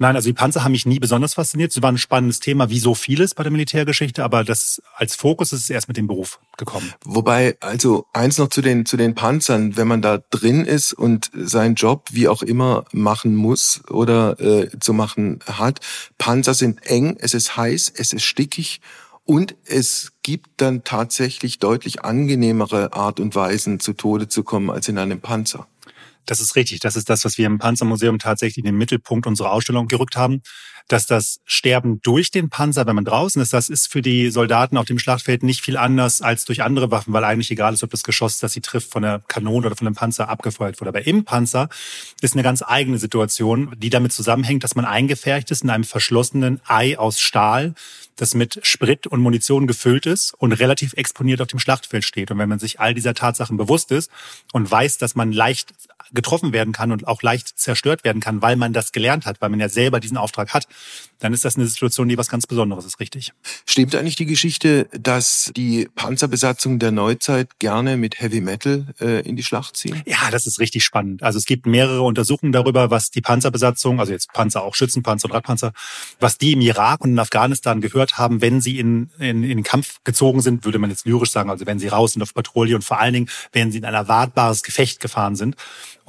[0.00, 1.72] Nein, also die Panzer haben mich nie besonders fasziniert.
[1.72, 5.52] Sie waren ein spannendes Thema, wie so vieles bei der Militärgeschichte, aber das als Fokus
[5.52, 6.92] ist es erst mit dem Beruf gekommen.
[7.04, 11.30] Wobei, also eins noch zu den, zu den Panzern, wenn man da drin ist und
[11.34, 15.80] seinen Job wie auch immer machen muss oder äh, zu machen hat,
[16.16, 18.80] Panzer sind eng, es ist heiß, es ist stickig
[19.24, 24.88] und es gibt dann tatsächlich deutlich angenehmere Art und Weisen, zu Tode zu kommen als
[24.88, 25.66] in einem Panzer.
[26.28, 26.80] Das ist richtig.
[26.80, 30.42] Das ist das, was wir im Panzermuseum tatsächlich in den Mittelpunkt unserer Ausstellung gerückt haben.
[30.86, 34.76] Dass das Sterben durch den Panzer, wenn man draußen ist, das ist für die Soldaten
[34.76, 37.90] auf dem Schlachtfeld nicht viel anders als durch andere Waffen, weil eigentlich egal ist, ob
[37.90, 40.88] das Geschoss, das sie trifft, von der Kanone oder von dem Panzer abgefeuert wurde.
[40.90, 41.68] Aber im Panzer
[42.20, 46.60] ist eine ganz eigene Situation, die damit zusammenhängt, dass man eingefercht ist in einem verschlossenen
[46.66, 47.74] Ei aus Stahl,
[48.18, 52.30] das mit Sprit und Munition gefüllt ist und relativ exponiert auf dem Schlachtfeld steht.
[52.30, 54.10] Und wenn man sich all dieser Tatsachen bewusst ist
[54.52, 55.72] und weiß, dass man leicht
[56.12, 59.50] getroffen werden kann und auch leicht zerstört werden kann, weil man das gelernt hat, weil
[59.50, 60.66] man ja selber diesen Auftrag hat,
[61.18, 63.32] dann ist das eine Situation, die was ganz Besonderes ist, richtig.
[63.66, 69.36] Stimmt eigentlich die Geschichte, dass die Panzerbesatzung der Neuzeit gerne mit Heavy Metal äh, in
[69.36, 70.02] die Schlacht ziehen?
[70.06, 71.22] Ja, das ist richtig spannend.
[71.22, 75.32] Also es gibt mehrere Untersuchungen darüber, was die Panzerbesatzung, also jetzt Panzer, auch Schützenpanzer und
[75.32, 75.72] Radpanzer,
[76.20, 79.62] was die im Irak und in Afghanistan gehört haben, wenn sie in, in, in den
[79.62, 82.74] Kampf gezogen sind, würde man jetzt lyrisch sagen, also wenn sie raus sind auf Patrouille
[82.74, 85.56] und vor allen Dingen, wenn sie in ein erwartbares Gefecht gefahren sind.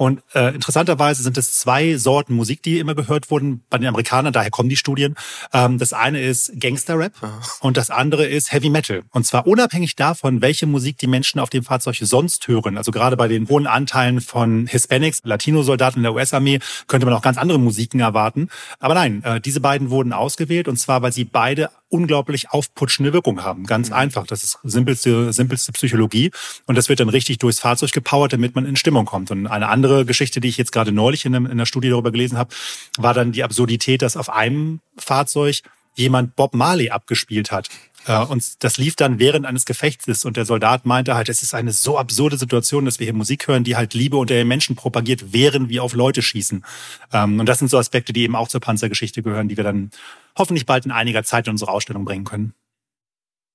[0.00, 4.32] Und äh, interessanterweise sind es zwei Sorten Musik, die immer gehört wurden bei den Amerikanern,
[4.32, 5.14] daher kommen die Studien.
[5.52, 7.12] Ähm, das eine ist Gangster-Rap
[7.60, 9.02] und das andere ist Heavy Metal.
[9.10, 12.78] Und zwar unabhängig davon, welche Musik die Menschen auf dem Fahrzeug sonst hören.
[12.78, 17.20] Also gerade bei den hohen Anteilen von Hispanics, Latino-Soldaten in der US-Armee, könnte man auch
[17.20, 18.48] ganz andere Musiken erwarten.
[18.78, 23.44] Aber nein, äh, diese beiden wurden ausgewählt und zwar, weil sie beide unglaublich aufputschende Wirkung
[23.44, 23.66] haben.
[23.66, 23.96] Ganz mhm.
[23.96, 24.26] einfach.
[24.26, 26.30] Das ist simpelste, simpelste Psychologie.
[26.66, 29.30] Und das wird dann richtig durchs Fahrzeug gepowert, damit man in Stimmung kommt.
[29.30, 32.54] Und eine andere Geschichte, die ich jetzt gerade neulich in, einer Studie darüber gelesen habe,
[32.96, 35.62] war dann die Absurdität, dass auf einem Fahrzeug
[35.94, 37.68] jemand Bob Marley abgespielt hat.
[38.06, 41.54] Äh, und das lief dann während eines Gefechtes und der Soldat meinte halt, es ist
[41.54, 44.76] eine so absurde Situation, dass wir hier Musik hören, die halt Liebe unter den Menschen
[44.76, 46.64] propagiert, während wir auf Leute schießen.
[47.12, 49.90] Ähm, und das sind so Aspekte, die eben auch zur Panzergeschichte gehören, die wir dann
[50.36, 52.54] hoffentlich bald in einiger Zeit in unsere Ausstellung bringen können.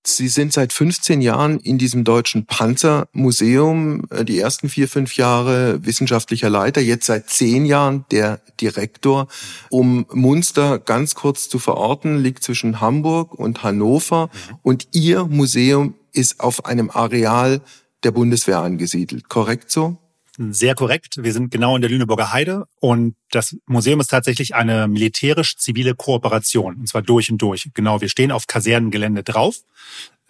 [0.07, 5.83] Sie sind seit 15 Jahren in diesem deutschen Panzermuseum, äh, die ersten vier, fünf Jahre
[5.85, 9.27] wissenschaftlicher Leiter, jetzt seit zehn Jahren der Direktor.
[9.69, 14.29] Um Munster ganz kurz zu verorten, liegt zwischen Hamburg und Hannover
[14.61, 17.61] und Ihr Museum ist auf einem Areal
[18.03, 19.27] der Bundeswehr angesiedelt.
[19.29, 19.97] Korrekt so?
[20.37, 21.15] Sehr korrekt.
[21.17, 26.75] Wir sind genau in der Lüneburger Heide und das Museum ist tatsächlich eine militärisch-zivile Kooperation
[26.75, 27.69] und zwar durch und durch.
[27.73, 29.59] Genau, wir stehen auf Kasernengelände drauf.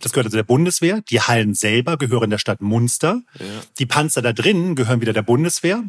[0.02, 1.02] Das gehört also der Bundeswehr.
[1.10, 3.22] Die Hallen selber gehören der Stadt Munster.
[3.40, 3.46] Ja.
[3.80, 5.84] Die Panzer da drinnen gehören wieder der Bundeswehr.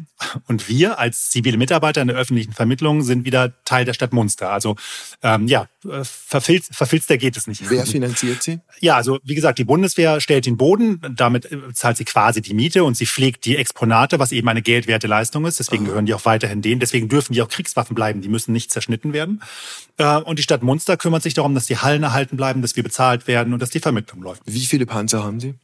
[0.47, 4.49] Und wir als zivile Mitarbeiter in der öffentlichen Vermittlung sind wieder Teil der Stadt Munster.
[4.51, 4.75] Also
[5.23, 5.67] ähm, ja,
[6.03, 7.69] verfilzt, verfilzter geht es nicht.
[7.69, 8.59] Wer finanziert sie?
[8.79, 11.01] Ja, also wie gesagt, die Bundeswehr stellt den Boden.
[11.15, 14.61] Damit äh, zahlt sie quasi die Miete und sie pflegt die Exponate, was eben eine
[14.61, 15.59] geldwerte Leistung ist.
[15.59, 15.89] Deswegen Aha.
[15.89, 16.79] gehören die auch weiterhin denen.
[16.79, 18.21] Deswegen dürfen die auch Kriegswaffen bleiben.
[18.21, 19.41] Die müssen nicht zerschnitten werden.
[19.97, 22.83] Äh, und die Stadt Munster kümmert sich darum, dass die Hallen erhalten bleiben, dass wir
[22.83, 24.41] bezahlt werden und dass die Vermittlung läuft.
[24.45, 25.55] Wie viele Panzer haben Sie?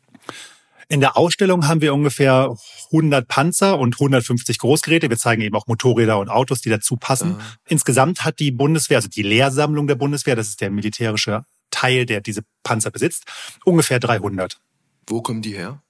[0.94, 2.56] In der Ausstellung haben wir ungefähr
[2.92, 5.10] 100 Panzer und 150 Großgeräte.
[5.10, 7.38] Wir zeigen eben auch Motorräder und Autos, die dazu passen.
[7.40, 7.44] Ah.
[7.68, 12.22] Insgesamt hat die Bundeswehr, also die Lehrsammlung der Bundeswehr, das ist der militärische Teil, der
[12.22, 13.24] diese Panzer besitzt,
[13.66, 14.60] ungefähr 300.
[15.08, 15.82] Wo kommen die her?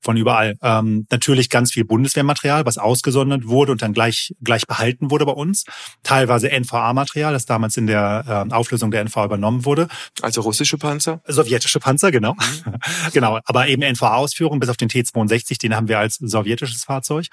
[0.00, 0.56] Von überall.
[0.62, 5.32] Ähm, natürlich ganz viel Bundeswehrmaterial, was ausgesondert wurde und dann gleich, gleich behalten wurde bei
[5.32, 5.64] uns.
[6.02, 9.88] Teilweise NVA-Material, das damals in der äh, Auflösung der NVA übernommen wurde.
[10.22, 11.20] Also russische Panzer?
[11.26, 12.34] Sowjetische Panzer, genau.
[12.34, 12.74] Mhm.
[13.12, 17.26] genau, aber eben NVA-Ausführung bis auf den T-62, den haben wir als sowjetisches Fahrzeug.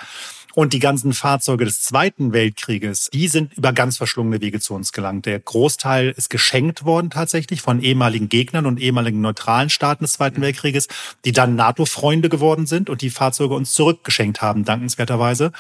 [0.58, 4.92] Und die ganzen Fahrzeuge des Zweiten Weltkrieges, die sind über ganz verschlungene Wege zu uns
[4.92, 5.28] gelangt.
[5.28, 10.42] Der Großteil ist geschenkt worden tatsächlich von ehemaligen Gegnern und ehemaligen neutralen Staaten des Zweiten
[10.42, 10.88] Weltkrieges,
[11.26, 15.52] die dann NATO-Freunde geworden sind und die Fahrzeuge uns zurückgeschenkt haben, dankenswerterweise.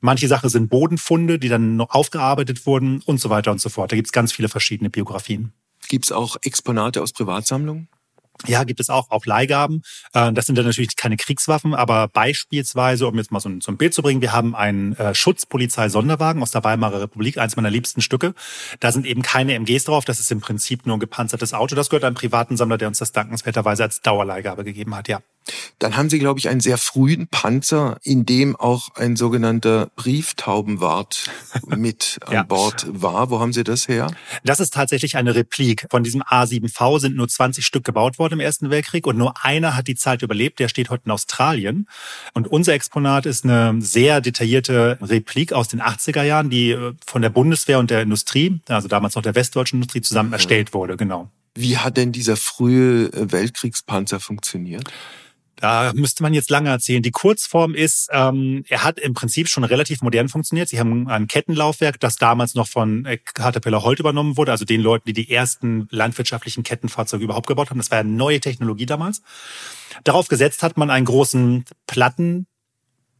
[0.00, 3.92] Manche Sachen sind Bodenfunde, die dann noch aufgearbeitet wurden und so weiter und so fort.
[3.92, 5.52] Da gibt es ganz viele verschiedene Biografien.
[5.88, 7.88] Gibt es auch Exponate aus Privatsammlungen?
[8.46, 9.82] Ja, gibt es auch, auch Leihgaben.
[10.12, 13.72] Äh, das sind dann natürlich keine Kriegswaffen, aber beispielsweise, um jetzt mal so ein, so
[13.72, 17.70] ein Bild zu bringen, wir haben einen äh, Schutzpolizei-Sonderwagen aus der Weimarer Republik, eins meiner
[17.70, 18.34] liebsten Stücke.
[18.80, 21.74] Da sind eben keine MGs drauf, das ist im Prinzip nur ein gepanzertes Auto.
[21.74, 25.20] Das gehört einem privaten Sammler, der uns das dankenswerterweise als Dauerleihgabe gegeben hat, ja.
[25.78, 31.30] Dann haben Sie, glaube ich, einen sehr frühen Panzer, in dem auch ein sogenannter Brieftaubenwart
[31.66, 32.42] mit an ja.
[32.44, 33.28] Bord war.
[33.30, 34.10] Wo haben Sie das her?
[34.42, 35.86] Das ist tatsächlich eine Replik.
[35.90, 39.76] Von diesem A7V sind nur 20 Stück gebaut worden im Ersten Weltkrieg und nur einer
[39.76, 40.60] hat die Zeit überlebt.
[40.60, 41.88] Der steht heute in Australien.
[42.32, 47.20] Und unser Exponat ist eine sehr detaillierte Replik aus den 80er Jahren, die äh, von
[47.20, 50.34] der Bundeswehr und der Industrie, also damals noch der westdeutschen Industrie, zusammen mhm.
[50.34, 50.96] erstellt wurde.
[50.96, 51.30] Genau.
[51.54, 54.90] Wie hat denn dieser frühe äh, Weltkriegspanzer funktioniert?
[55.56, 57.02] Da müsste man jetzt lange erzählen.
[57.02, 60.68] Die Kurzform ist, ähm, er hat im Prinzip schon relativ modern funktioniert.
[60.68, 64.82] Sie haben ein Kettenlaufwerk, das damals noch von äh, Caterpillar Holt übernommen wurde, also den
[64.82, 67.78] Leuten, die die ersten landwirtschaftlichen Kettenfahrzeuge überhaupt gebaut haben.
[67.78, 69.22] Das war eine neue Technologie damals.
[70.04, 72.46] Darauf gesetzt hat man einen großen Platten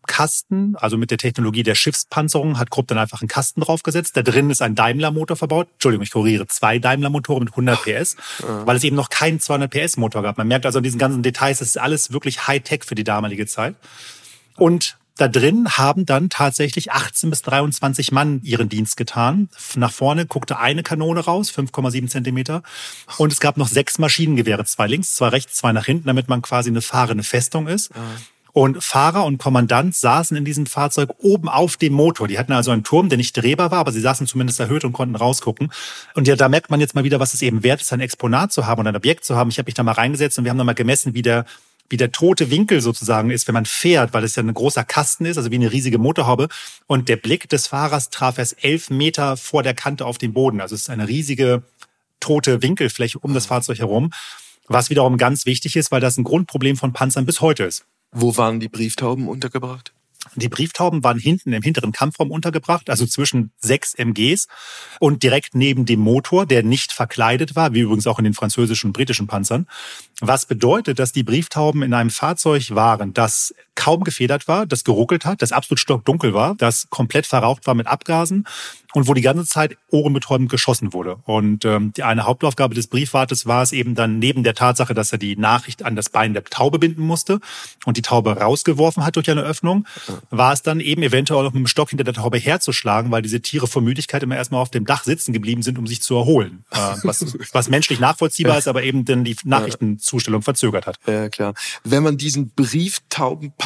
[0.07, 4.17] Kasten, also mit der Technologie der Schiffspanzerung, hat Krupp dann einfach einen Kasten draufgesetzt.
[4.17, 5.69] Da drin ist ein Daimler-Motor verbaut.
[5.75, 8.67] Entschuldigung, ich korrigiere, zwei Daimler-Motoren mit 100 PS, ja.
[8.67, 10.39] weil es eben noch keinen 200 PS-Motor gab.
[10.39, 13.47] Man merkt also an diesen ganzen Details, das ist alles wirklich Hightech für die damalige
[13.47, 13.75] Zeit.
[14.57, 19.49] Und da drin haben dann tatsächlich 18 bis 23 Mann ihren Dienst getan.
[19.75, 22.63] Nach vorne guckte eine Kanone raus, 5,7 Zentimeter.
[23.17, 26.43] Und es gab noch sechs Maschinengewehre, zwei links, zwei rechts, zwei nach hinten, damit man
[26.43, 27.95] quasi eine fahrende Festung ist.
[27.95, 28.03] Ja.
[28.57, 32.27] Und Fahrer und Kommandant saßen in diesem Fahrzeug oben auf dem Motor.
[32.27, 34.95] Die hatten also einen Turm, der nicht drehbar war, aber sie saßen zumindest erhöht und
[34.95, 35.71] konnten rausgucken.
[36.15, 38.55] Und ja, da merkt man jetzt mal wieder, was es eben wert ist, ein Exponat
[38.55, 39.51] zu haben und ein Objekt zu haben.
[39.51, 41.45] Ich habe mich da mal reingesetzt und wir haben dann mal gemessen, wie der
[41.91, 45.27] wie der tote Winkel sozusagen ist, wenn man fährt, weil es ja ein großer Kasten
[45.27, 46.49] ist, also wie eine riesige Motorhaube.
[46.87, 50.63] Und der Blick des Fahrers traf erst elf Meter vor der Kante auf den Boden.
[50.63, 51.63] Also es ist eine riesige
[52.21, 54.15] tote Winkelfläche um das Fahrzeug herum,
[54.67, 57.85] was wiederum ganz wichtig ist, weil das ein Grundproblem von Panzern bis heute ist.
[58.13, 59.93] Wo waren die Brieftauben untergebracht?
[60.35, 64.49] Die Brieftauben waren hinten im hinteren Kampfraum untergebracht, also zwischen sechs MGs
[64.99, 68.89] und direkt neben dem Motor, der nicht verkleidet war, wie übrigens auch in den französischen
[68.89, 69.67] und britischen Panzern.
[70.21, 75.25] Was bedeutet, dass die Brieftauben in einem Fahrzeug waren, das kaum gefedert war, das geruckelt
[75.25, 78.47] hat, das absolut stockdunkel war, das komplett verraucht war mit Abgasen
[78.97, 81.19] und wo die ganze Zeit ohrenbetäubend geschossen wurde.
[81.25, 85.13] Und ähm, die eine Hauptaufgabe des Briefwartes war es eben dann neben der Tatsache, dass
[85.13, 87.41] er die Nachricht an das Bein der Taube binden musste
[87.85, 89.87] und die Taube rausgeworfen hat durch eine Öffnung,
[90.31, 93.43] war es dann eben eventuell noch mit dem Stock hinter der Taube herzuschlagen, weil diese
[93.43, 96.65] Tiere vor Müdigkeit immer erstmal auf dem Dach sitzen geblieben sind, um sich zu erholen.
[96.71, 100.99] Äh, was, was menschlich nachvollziehbar ist, aber eben dann die Nachrichtenzustellung verzögert hat.
[101.07, 101.53] Ja, klar.
[101.85, 102.49] Wenn man diesen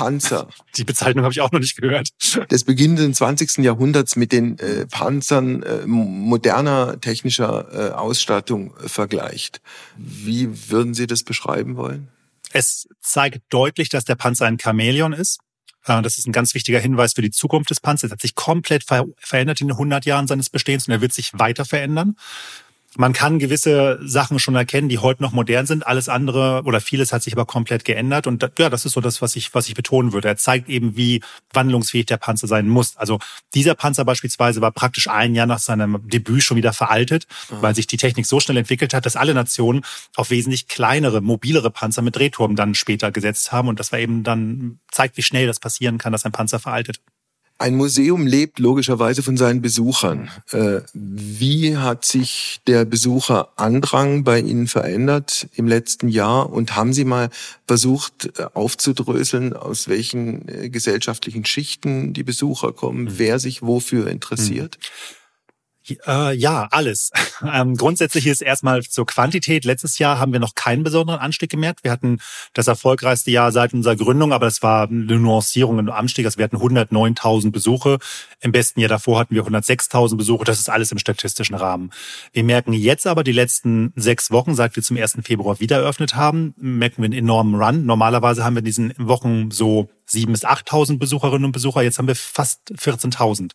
[0.00, 0.48] Brieftaubenpanzer...
[0.76, 2.08] Die Bezeichnung habe ich auch noch nicht gehört.
[2.50, 3.58] Des beginnenden 20.
[3.58, 9.60] Jahrhunderts mit den äh, Panzern Panzern äh, moderner technischer äh, Ausstattung äh, vergleicht.
[9.96, 12.08] Wie würden Sie das beschreiben wollen?
[12.52, 15.40] Es zeigt deutlich, dass der Panzer ein Chamäleon ist.
[15.84, 18.10] Äh, das ist ein ganz wichtiger Hinweis für die Zukunft des Panzers.
[18.10, 21.32] Er hat sich komplett verändert in den 100 Jahren seines Bestehens und er wird sich
[21.34, 22.16] weiter verändern.
[22.96, 25.86] Man kann gewisse Sachen schon erkennen, die heute noch modern sind.
[25.86, 28.26] Alles andere oder vieles hat sich aber komplett geändert.
[28.26, 30.26] Und ja, das ist so das, was ich, was ich betonen würde.
[30.26, 31.22] Er zeigt eben, wie
[31.52, 32.96] wandlungsfähig der Panzer sein muss.
[32.96, 33.20] Also
[33.54, 37.62] dieser Panzer beispielsweise war praktisch ein Jahr nach seinem Debüt schon wieder veraltet, mhm.
[37.62, 39.82] weil sich die Technik so schnell entwickelt hat, dass alle Nationen
[40.16, 43.68] auf wesentlich kleinere, mobilere Panzer mit Drehturm dann später gesetzt haben.
[43.68, 47.00] Und das war eben dann zeigt, wie schnell das passieren kann, dass ein Panzer veraltet.
[47.60, 50.30] Ein Museum lebt logischerweise von seinen Besuchern.
[50.50, 56.50] Äh, wie hat sich der Besucherandrang bei Ihnen verändert im letzten Jahr?
[56.50, 57.28] Und haben Sie mal
[57.66, 63.18] versucht äh, aufzudröseln, aus welchen äh, gesellschaftlichen Schichten die Besucher kommen, mhm.
[63.18, 64.78] wer sich wofür interessiert?
[64.80, 65.19] Mhm.
[66.06, 67.10] Äh, ja, alles.
[67.42, 69.64] Ähm, grundsätzlich ist erstmal zur Quantität.
[69.64, 71.84] Letztes Jahr haben wir noch keinen besonderen Anstieg gemerkt.
[71.84, 72.18] Wir hatten
[72.52, 76.26] das erfolgreichste Jahr seit unserer Gründung, aber es war eine Nuancierung im Anstieg.
[76.26, 77.98] Also wir hatten 109.000 Besuche.
[78.42, 80.44] Im besten Jahr davor hatten wir 106.000 Besuche.
[80.44, 81.92] Das ist alles im statistischen Rahmen.
[82.34, 85.18] Wir merken jetzt aber die letzten sechs Wochen, seit wir zum 1.
[85.24, 87.86] Februar wieder eröffnet haben, merken wir einen enormen Run.
[87.86, 91.82] Normalerweise haben wir in diesen Wochen so sieben bis 8.000 Besucherinnen und Besucher.
[91.82, 93.42] Jetzt haben wir fast 14.000.
[93.42, 93.50] Mhm.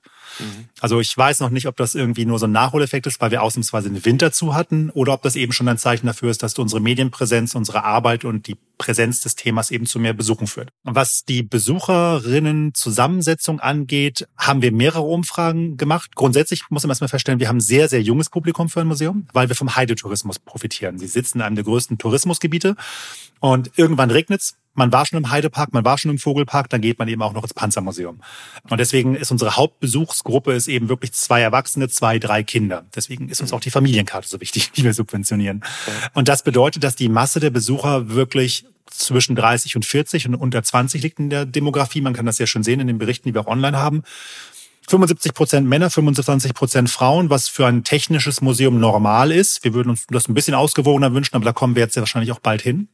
[0.80, 3.42] Also ich weiß noch nicht, ob das irgendwie nur so ein Nachholeffekt ist, weil wir
[3.44, 6.58] ausnahmsweise den Winter zu hatten oder ob das eben schon ein Zeichen dafür ist, dass
[6.58, 10.70] unsere Medienpräsenz, unsere Arbeit und die Präsenz des Themas eben zu mehr Besuchen führt.
[10.84, 16.16] Und was die Besucherinnen-Zusammensetzung angeht, haben wir mehrere Umfragen gemacht.
[16.16, 19.50] Grundsätzlich muss man erstmal feststellen, wir haben sehr, sehr junges Publikum für ein Museum, weil
[19.50, 21.00] wir vom Heidetourismus profitieren.
[21.00, 22.76] Sie sitzen in einem der größten Tourismusgebiete
[23.40, 27.00] und irgendwann regnet's man war schon im Heidepark, man war schon im Vogelpark, dann geht
[27.00, 28.22] man eben auch noch ins Panzermuseum.
[28.70, 32.86] Und deswegen ist unsere Hauptbesuchsgruppe ist eben wirklich zwei Erwachsene, zwei, drei Kinder.
[32.96, 35.64] Deswegen ist uns auch die Familienkarte so wichtig, die wir subventionieren.
[36.14, 40.64] Und das bedeutet, dass die Masse der Besucher wirklich zwischen 30 und 40 und unter
[40.64, 42.02] 20 liegt in der Demografie.
[42.02, 44.04] Man kann das ja schon sehen in den Berichten, die wir auch online haben.
[44.88, 49.64] 75 Prozent Männer, 25 Prozent Frauen, was für ein technisches Museum normal ist.
[49.64, 52.32] Wir würden uns das ein bisschen ausgewogener wünschen, aber da kommen wir jetzt ja wahrscheinlich
[52.32, 52.88] auch bald hin.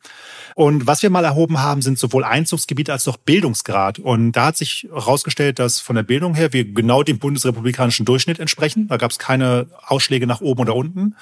[0.56, 4.00] Und was wir mal erhoben haben, sind sowohl Einzugsgebiet als auch Bildungsgrad.
[4.00, 8.40] Und da hat sich herausgestellt, dass von der Bildung her wir genau dem bundesrepublikanischen Durchschnitt
[8.40, 8.88] entsprechen.
[8.88, 11.16] Da gab es keine Ausschläge nach oben oder unten.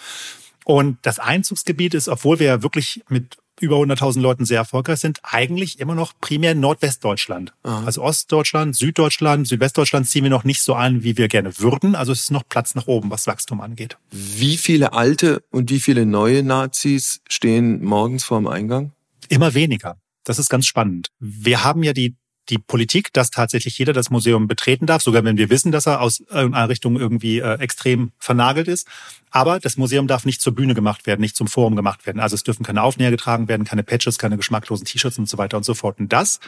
[0.65, 5.19] Und das Einzugsgebiet ist, obwohl wir ja wirklich mit über 100.000 Leuten sehr erfolgreich sind,
[5.24, 7.54] eigentlich immer noch primär Nordwestdeutschland.
[7.63, 7.86] Aha.
[7.86, 11.95] Also Ostdeutschland, Süddeutschland, Südwestdeutschland ziehen wir noch nicht so an, wie wir gerne würden.
[11.95, 13.98] Also es ist noch Platz nach oben, was Wachstum angeht.
[14.12, 18.91] Wie viele alte und wie viele neue Nazis stehen morgens vorm Eingang?
[19.30, 19.98] Immer weniger.
[20.24, 21.10] Das ist ganz spannend.
[21.19, 22.15] Wir haben ja die
[22.49, 26.01] die Politik, dass tatsächlich jeder das Museum betreten darf, sogar wenn wir wissen, dass er
[26.01, 28.88] aus irgendeiner Richtung irgendwie äh, extrem vernagelt ist.
[29.31, 32.19] Aber das Museum darf nicht zur Bühne gemacht werden, nicht zum Forum gemacht werden.
[32.19, 35.57] Also es dürfen keine Aufnäher getragen werden, keine Patches, keine geschmacklosen T-Shirts und so weiter
[35.57, 35.99] und so fort.
[35.99, 36.39] Und das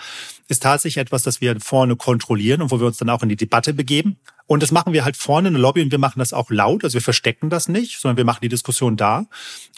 [0.48, 3.36] ist tatsächlich etwas, das wir vorne kontrollieren und wo wir uns dann auch in die
[3.36, 4.18] Debatte begeben.
[4.48, 6.84] Und das machen wir halt vorne in der Lobby und wir machen das auch laut.
[6.84, 9.28] Also wir verstecken das nicht, sondern wir machen die Diskussion da.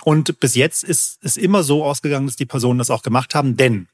[0.04, 3.58] Und bis jetzt ist es immer so ausgegangen, dass die Personen das auch gemacht haben.
[3.58, 3.88] Denn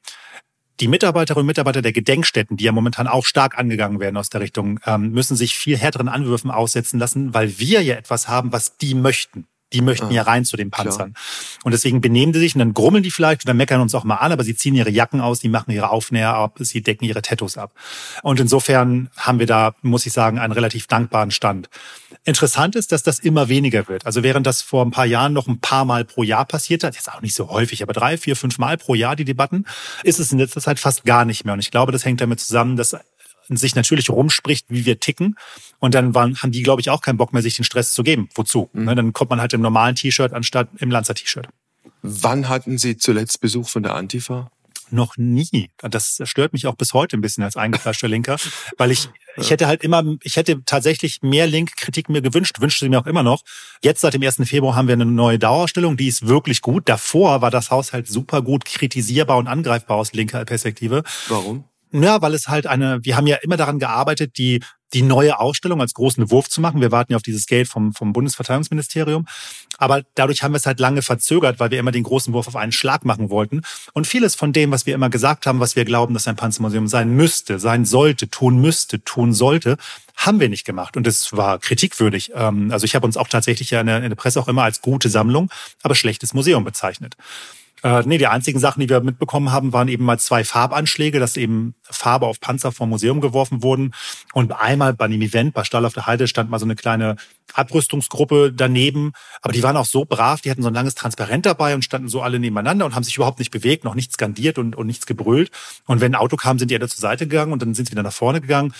[0.80, 4.40] die Mitarbeiterinnen und Mitarbeiter der Gedenkstätten, die ja momentan auch stark angegangen werden aus der
[4.40, 8.76] Richtung, ähm, müssen sich viel härteren Anwürfen aussetzen lassen, weil wir ja etwas haben, was
[8.78, 9.46] die möchten.
[9.72, 11.14] Die möchten ah, ja rein zu den Panzern.
[11.14, 11.60] Klar.
[11.64, 14.16] Und deswegen benehmen sie sich und dann grummeln die vielleicht oder meckern uns auch mal
[14.16, 17.22] an, aber sie ziehen ihre Jacken aus, die machen ihre Aufnäher ab, sie decken ihre
[17.22, 17.72] Tattoos ab.
[18.22, 21.68] Und insofern haben wir da, muss ich sagen, einen relativ dankbaren Stand.
[22.24, 24.04] Interessant ist, dass das immer weniger wird.
[24.06, 26.94] Also während das vor ein paar Jahren noch ein paar Mal pro Jahr passiert hat,
[26.94, 29.64] jetzt auch nicht so häufig, aber drei, vier, fünf Mal pro Jahr die Debatten,
[30.02, 31.54] ist es in letzter Zeit fast gar nicht mehr.
[31.54, 32.96] Und ich glaube, das hängt damit zusammen, dass
[33.56, 35.36] sich natürlich rumspricht, wie wir ticken.
[35.78, 38.02] Und dann waren, haben die, glaube ich, auch keinen Bock mehr, sich den Stress zu
[38.02, 38.28] geben.
[38.34, 38.70] Wozu?
[38.72, 38.84] Mhm.
[38.84, 41.48] Ne, dann kommt man halt im normalen T-Shirt anstatt im Lanzer-T-Shirt.
[42.02, 44.50] Wann hatten Sie zuletzt Besuch von der Antifa?
[44.92, 45.70] noch nie.
[45.78, 48.36] Das stört mich auch bis heute ein bisschen als eingefleischter Linker,
[48.78, 52.88] weil ich, ich hätte halt immer, ich hätte tatsächlich mehr Link-Kritik mir gewünscht, wünschte sie
[52.88, 53.42] mir auch immer noch.
[53.82, 54.36] Jetzt seit dem 1.
[54.44, 56.88] Februar haben wir eine neue Dauerausstellung, die ist wirklich gut.
[56.88, 61.02] Davor war das Haus halt super gut kritisierbar und angreifbar aus linker Perspektive.
[61.28, 61.64] Warum?
[61.92, 64.60] Ja, weil es halt eine, wir haben ja immer daran gearbeitet, die
[64.92, 66.80] die neue Ausstellung als großen Wurf zu machen.
[66.80, 69.26] Wir warten ja auf dieses Geld vom, vom Bundesverteidigungsministerium.
[69.78, 72.56] Aber dadurch haben wir es halt lange verzögert, weil wir immer den großen Wurf auf
[72.56, 73.62] einen Schlag machen wollten.
[73.92, 76.88] Und vieles von dem, was wir immer gesagt haben, was wir glauben, dass ein Panzermuseum
[76.88, 79.76] sein müsste, sein sollte, tun müsste, tun sollte,
[80.16, 80.96] haben wir nicht gemacht.
[80.96, 82.32] Und es war kritikwürdig.
[82.34, 85.08] Ähm, also ich habe uns auch tatsächlich ja in der Presse auch immer als gute
[85.08, 85.50] Sammlung,
[85.82, 87.16] aber schlechtes Museum bezeichnet.
[87.82, 91.36] Äh, nee, die einzigen Sachen, die wir mitbekommen haben, waren eben mal zwei Farbanschläge, dass
[91.36, 93.94] eben Farbe auf Panzer vom Museum geworfen wurden.
[94.32, 97.16] Und einmal bei einem Event bei Stall auf der Heide stand mal so eine kleine
[97.54, 99.12] Abrüstungsgruppe daneben.
[99.40, 102.08] Aber die waren auch so brav, die hatten so ein langes Transparent dabei und standen
[102.08, 105.06] so alle nebeneinander und haben sich überhaupt nicht bewegt, noch nichts skandiert und, und nichts
[105.06, 105.50] gebrüllt.
[105.86, 107.92] Und wenn ein Auto kam, sind die alle zur Seite gegangen und dann sind sie
[107.92, 108.74] wieder nach vorne gegangen.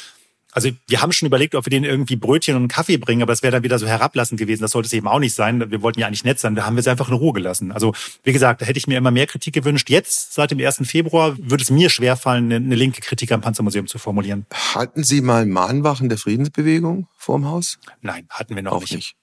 [0.52, 3.42] Also wir haben schon überlegt, ob wir denen irgendwie Brötchen und Kaffee bringen, aber das
[3.42, 4.62] wäre dann wieder so herablassend gewesen.
[4.62, 5.70] Das sollte es eben auch nicht sein.
[5.70, 6.54] Wir wollten ja eigentlich nett sein.
[6.54, 7.72] Da haben wir sie einfach in Ruhe gelassen.
[7.72, 7.92] Also
[8.24, 9.90] wie gesagt, da hätte ich mir immer mehr Kritik gewünscht.
[9.90, 10.82] Jetzt, seit dem 1.
[10.84, 14.46] Februar, würde es mir schwerfallen, eine, eine linke Kritik am Panzermuseum zu formulieren.
[14.52, 17.78] Hatten Sie mal Mahnwachen der Friedensbewegung vorm Haus?
[18.00, 18.94] Nein, hatten wir noch auch nicht.
[18.94, 19.19] nicht.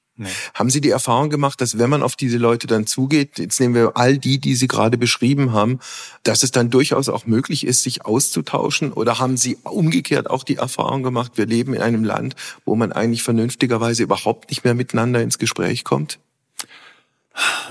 [0.53, 3.75] Haben Sie die Erfahrung gemacht, dass wenn man auf diese Leute dann zugeht, jetzt nehmen
[3.75, 5.79] wir all die, die Sie gerade beschrieben haben,
[6.23, 8.93] dass es dann durchaus auch möglich ist, sich auszutauschen?
[8.93, 12.91] Oder haben Sie umgekehrt auch die Erfahrung gemacht, wir leben in einem Land, wo man
[12.91, 16.19] eigentlich vernünftigerweise überhaupt nicht mehr miteinander ins Gespräch kommt?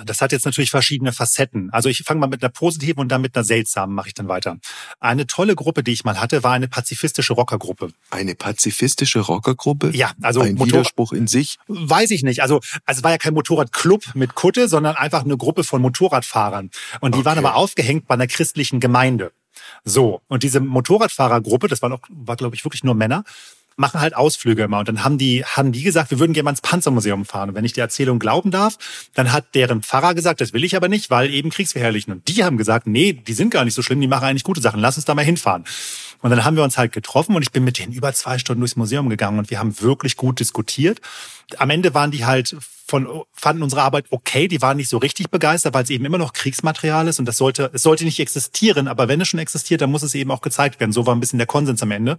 [0.05, 1.70] Das hat jetzt natürlich verschiedene Facetten.
[1.70, 4.29] Also ich fange mal mit einer positiven und dann mit einer seltsamen mache ich dann
[4.29, 4.59] weiter.
[5.00, 7.90] Eine tolle Gruppe, die ich mal hatte, war eine pazifistische Rockergruppe.
[8.11, 9.90] Eine pazifistische Rockergruppe?
[9.94, 11.59] Ja, also ein Motor Widerspruch in sich?
[11.68, 12.42] Weiß ich nicht.
[12.42, 16.70] Also, also es war ja kein Motorradclub mit Kutte, sondern einfach eine Gruppe von Motorradfahrern.
[17.00, 17.26] Und die okay.
[17.26, 19.33] waren aber aufgehängt bei einer christlichen Gemeinde.
[19.85, 23.24] So, und diese Motorradfahrergruppe, das war, noch, war glaube ich wirklich nur Männer,
[23.76, 24.78] machen halt Ausflüge immer.
[24.78, 27.50] Und dann haben die, haben die gesagt, wir würden gerne mal ins Panzermuseum fahren.
[27.50, 28.78] Und wenn ich der Erzählung glauben darf,
[29.14, 32.12] dann hat deren Pfarrer gesagt, das will ich aber nicht, weil eben Kriegsverherrlichen.
[32.12, 34.60] Und die haben gesagt, nee, die sind gar nicht so schlimm, die machen eigentlich gute
[34.60, 35.64] Sachen, lass uns da mal hinfahren.
[36.22, 38.60] Und dann haben wir uns halt getroffen und ich bin mit denen über zwei Stunden
[38.60, 41.00] durchs Museum gegangen und wir haben wirklich gut diskutiert.
[41.58, 42.56] Am Ende waren die halt
[42.87, 46.18] von, fanden unsere Arbeit okay, die waren nicht so richtig begeistert, weil es eben immer
[46.18, 49.81] noch Kriegsmaterial ist und das sollte, es sollte nicht existieren, aber wenn es schon existiert,
[49.81, 50.92] dann muss es eben auch gezeigt werden.
[50.92, 52.16] So war ein bisschen der Konsens am Ende.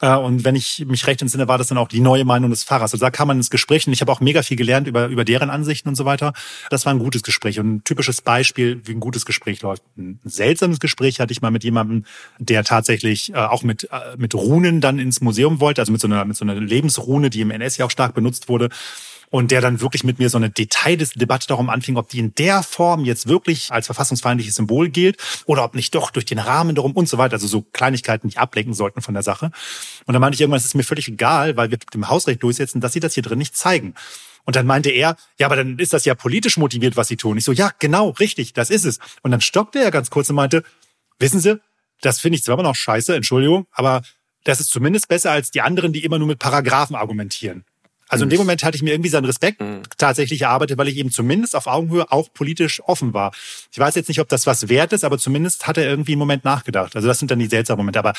[0.00, 2.64] Äh, und wenn ich mich recht entsinne, war das dann auch die neue Meinung des
[2.64, 2.94] Pfarrers.
[2.94, 5.24] Also da kam man ins Gespräch und ich habe auch mega viel gelernt über, über
[5.24, 6.32] deren Ansichten und so weiter.
[6.70, 9.82] Das war ein gutes Gespräch und ein typisches Beispiel, wie ein gutes Gespräch läuft.
[9.98, 12.04] Ein seltsames Gespräch hatte ich mal mit jemandem,
[12.38, 16.06] der tatsächlich äh, auch mit, äh, mit Runen dann ins Museum wollte, also mit so
[16.06, 18.70] einer, mit so einer Lebensrune, die im NS ja auch stark benutzt wurde
[19.30, 22.62] und der dann wirklich mit mir so eine Debatte darum anfing, ob die in der
[22.62, 26.92] Form jetzt wirklich als verfassungsfeindliches Symbol gilt oder ob nicht doch durch den Rahmen darum
[26.92, 27.34] und so weiter.
[27.34, 29.50] Also so Kleinigkeiten, die ablenken sollten von der Sache.
[30.06, 32.80] Und dann meinte ich irgendwann, es ist mir völlig egal, weil wir dem Hausrecht durchsetzen,
[32.80, 33.94] dass sie das hier drin nicht zeigen.
[34.44, 37.36] Und dann meinte er, ja, aber dann ist das ja politisch motiviert, was sie tun.
[37.36, 38.98] Ich so, ja, genau, richtig, das ist es.
[39.22, 40.62] Und dann stockte er ganz kurz und meinte,
[41.18, 41.60] wissen Sie,
[42.00, 44.02] das finde ich zwar immer noch scheiße, Entschuldigung, aber
[44.44, 47.64] das ist zumindest besser als die anderen, die immer nur mit Paragraphen argumentieren.
[48.08, 49.82] Also in dem Moment hatte ich mir irgendwie seinen Respekt mhm.
[49.96, 53.32] tatsächlich erarbeitet, weil ich eben zumindest auf Augenhöhe auch politisch offen war.
[53.70, 56.20] Ich weiß jetzt nicht, ob das was wert ist, aber zumindest hat er irgendwie einen
[56.20, 56.96] Moment nachgedacht.
[56.96, 57.98] Also das sind dann die seltsamen Momente.
[57.98, 58.14] Aber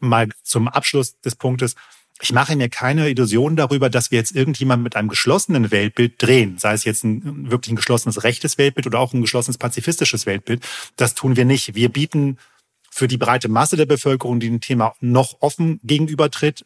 [0.00, 1.74] mal zum Abschluss des Punktes.
[2.20, 6.58] Ich mache mir keine Illusionen darüber, dass wir jetzt irgendjemand mit einem geschlossenen Weltbild drehen,
[6.58, 10.66] sei es jetzt ein wirklich ein geschlossenes rechtes Weltbild oder auch ein geschlossenes pazifistisches Weltbild.
[10.96, 11.76] Das tun wir nicht.
[11.76, 12.38] Wir bieten
[12.90, 16.64] für die breite Masse der Bevölkerung, die dem Thema noch offen gegenübertritt,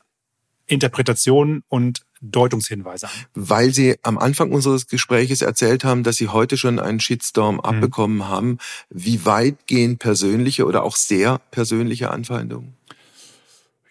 [0.67, 3.13] Interpretationen und Deutungshinweise an.
[3.35, 7.61] Weil Sie am Anfang unseres Gespräches erzählt haben, dass Sie heute schon einen Shitstorm mhm.
[7.61, 8.59] abbekommen haben.
[8.89, 12.75] Wie weit gehen persönliche oder auch sehr persönliche Anfeindungen?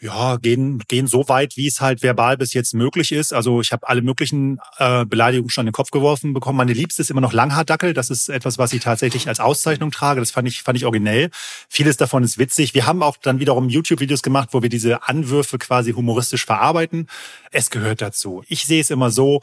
[0.02, 3.34] Ja, gehen, gehen so weit, wie es halt verbal bis jetzt möglich ist.
[3.34, 6.58] Also ich habe alle möglichen äh, Beleidigungen schon in den Kopf geworfen bekommen.
[6.58, 7.94] Meine Liebste ist immer noch Langhaardackel.
[7.94, 10.20] Das ist etwas, was ich tatsächlich als Auszeichnung trage.
[10.20, 11.30] Das fand ich, fand ich originell.
[11.70, 12.74] Vieles davon ist witzig.
[12.74, 17.08] Wir haben auch dann wiederum YouTube-Videos gemacht, wo wir diese Anwürfe quasi humoristisch verarbeiten.
[17.52, 18.44] Es gehört dazu.
[18.48, 19.42] Ich sehe es immer so,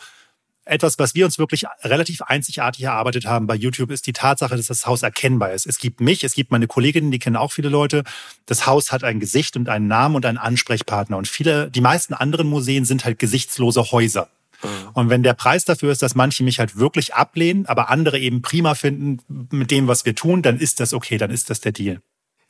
[0.69, 4.67] etwas, was wir uns wirklich relativ einzigartig erarbeitet haben bei YouTube, ist die Tatsache, dass
[4.67, 5.67] das Haus erkennbar ist.
[5.67, 8.05] Es gibt mich, es gibt meine Kolleginnen, die kennen auch viele Leute.
[8.47, 11.17] Das Haus hat ein Gesicht und einen Namen und einen Ansprechpartner.
[11.17, 14.29] Und viele, die meisten anderen Museen sind halt gesichtslose Häuser.
[14.63, 14.69] Mhm.
[14.95, 18.43] Und wenn der Preis dafür ist, dass manche mich halt wirklich ablehnen, aber andere eben
[18.43, 19.19] prima finden
[19.51, 22.01] mit dem, was wir tun, dann ist das okay, dann ist das der Deal.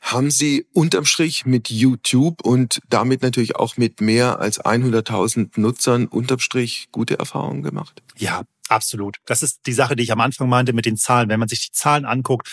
[0.01, 6.07] Haben Sie unterm Strich mit YouTube und damit natürlich auch mit mehr als 100.000 Nutzern
[6.07, 8.01] unterm Strich gute Erfahrungen gemacht?
[8.17, 9.17] Ja, absolut.
[9.25, 11.29] Das ist die Sache, die ich am Anfang meinte mit den Zahlen.
[11.29, 12.49] Wenn man sich die Zahlen anguckt,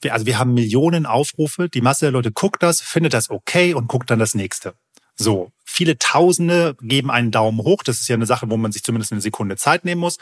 [0.00, 3.74] wir, also wir haben Millionen Aufrufe, die Masse der Leute guckt das, findet das okay
[3.74, 4.74] und guckt dann das nächste.
[5.14, 7.82] So, viele Tausende geben einen Daumen hoch.
[7.84, 10.18] Das ist ja eine Sache, wo man sich zumindest eine Sekunde Zeit nehmen muss.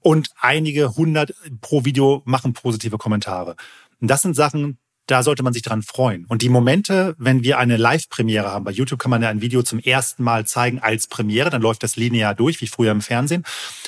[0.00, 3.56] Und einige hundert pro Video machen positive Kommentare.
[4.00, 6.24] Und das sind Sachen, da sollte man sich dran freuen.
[6.26, 9.62] Und die Momente, wenn wir eine Live-Premiere haben, bei YouTube kann man ja ein Video
[9.62, 13.44] zum ersten Mal zeigen als Premiere, dann läuft das linear durch, wie früher im Fernsehen.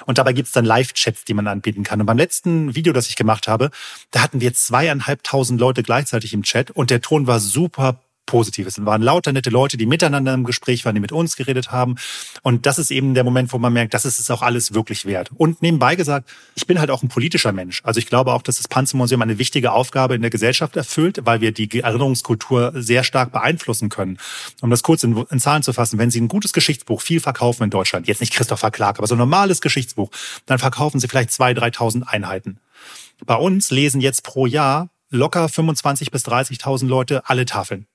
[0.07, 2.01] Und dabei gibt's dann Live-Chats, die man anbieten kann.
[2.01, 3.71] Und beim letzten Video, das ich gemacht habe,
[4.11, 8.79] da hatten wir zweieinhalbtausend Leute gleichzeitig im Chat und der Ton war super Positives.
[8.79, 11.97] Es waren lauter nette Leute, die miteinander im Gespräch waren, die mit uns geredet haben.
[12.43, 15.05] Und das ist eben der Moment, wo man merkt, das ist es auch alles wirklich
[15.07, 15.31] wert.
[15.35, 17.81] Und nebenbei gesagt, ich bin halt auch ein politischer Mensch.
[17.85, 21.41] Also ich glaube auch, dass das Panzermuseum eine wichtige Aufgabe in der Gesellschaft erfüllt, weil
[21.41, 24.19] wir die Erinnerungskultur sehr stark beeinflussen können.
[24.61, 27.65] Um das kurz in, in Zahlen zu fassen, wenn Sie ein gutes Geschichtsbuch viel verkaufen
[27.65, 30.11] in Deutschland, jetzt nicht Christopher Clark, aber so ein normales Geschichtsbuch,
[30.47, 32.59] dann verkaufen Sie vielleicht 2.000, 3.000 Einheiten.
[33.25, 37.87] Bei uns lesen jetzt pro Jahr locker 25.000 bis 30.000 Leute alle Tafeln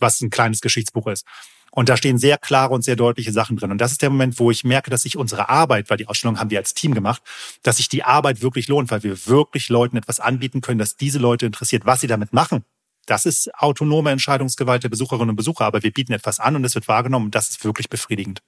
[0.00, 1.26] was ein kleines Geschichtsbuch ist.
[1.70, 3.70] Und da stehen sehr klare und sehr deutliche Sachen drin.
[3.70, 6.38] Und das ist der Moment, wo ich merke, dass sich unsere Arbeit, weil die Ausstellung
[6.38, 7.22] haben wir als Team gemacht,
[7.62, 11.18] dass sich die Arbeit wirklich lohnt, weil wir wirklich Leuten etwas anbieten können, dass diese
[11.18, 12.64] Leute interessiert, was sie damit machen.
[13.06, 16.74] Das ist autonome Entscheidungsgewalt der Besucherinnen und Besucher, aber wir bieten etwas an und es
[16.74, 18.42] wird wahrgenommen und das ist wirklich befriedigend.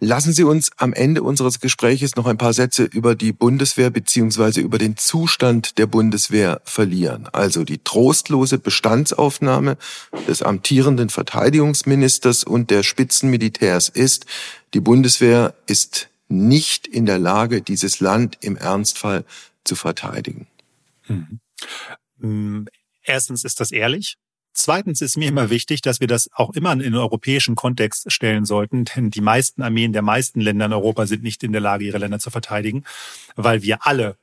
[0.00, 4.60] Lassen Sie uns am Ende unseres Gespräches noch ein paar Sätze über die Bundeswehr beziehungsweise
[4.60, 7.28] über den Zustand der Bundeswehr verlieren.
[7.32, 9.76] Also die trostlose Bestandsaufnahme
[10.26, 14.26] des amtierenden Verteidigungsministers und der Spitzenmilitärs ist,
[14.74, 19.24] die Bundeswehr ist nicht in der Lage, dieses Land im Ernstfall
[19.64, 20.46] zu verteidigen.
[22.18, 22.66] Mhm.
[23.02, 24.16] Erstens ist das ehrlich.
[24.60, 28.44] Zweitens ist mir immer wichtig, dass wir das auch immer in den europäischen Kontext stellen
[28.44, 31.84] sollten, denn die meisten Armeen der meisten Länder in Europa sind nicht in der Lage,
[31.84, 32.82] ihre Länder zu verteidigen,
[33.36, 34.16] weil wir alle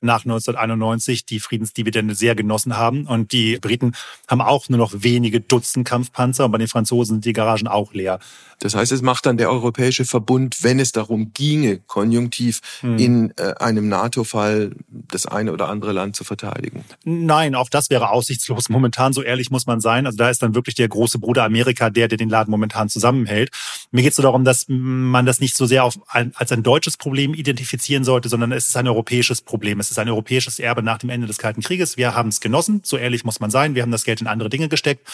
[0.00, 3.06] nach 1991 die Friedensdividende sehr genossen haben.
[3.06, 3.92] Und die Briten
[4.28, 7.92] haben auch nur noch wenige Dutzend Kampfpanzer und bei den Franzosen sind die Garagen auch
[7.92, 8.18] leer.
[8.60, 12.98] Das heißt, es macht dann der Europäische Verbund, wenn es darum ginge, konjunktiv hm.
[12.98, 16.84] in äh, einem NATO-Fall das eine oder andere Land zu verteidigen?
[17.04, 18.68] Nein, auch das wäre aussichtslos.
[18.68, 20.06] Momentan, so ehrlich muss man sein.
[20.06, 23.50] Also da ist dann wirklich der große Bruder Amerika der, der den Laden momentan zusammenhält.
[23.90, 26.62] Mir geht es so darum, dass man das nicht so sehr auf ein, als ein
[26.62, 29.80] deutsches Problem identifizieren sollte, sondern es ist ein europäisches Problem.
[29.80, 31.96] Es ist ein europäisches Erbe nach dem Ende des Kalten Krieges.
[31.96, 33.74] Wir haben es genossen, so ehrlich muss man sein.
[33.74, 35.06] Wir haben das Geld in andere Dinge gesteckt.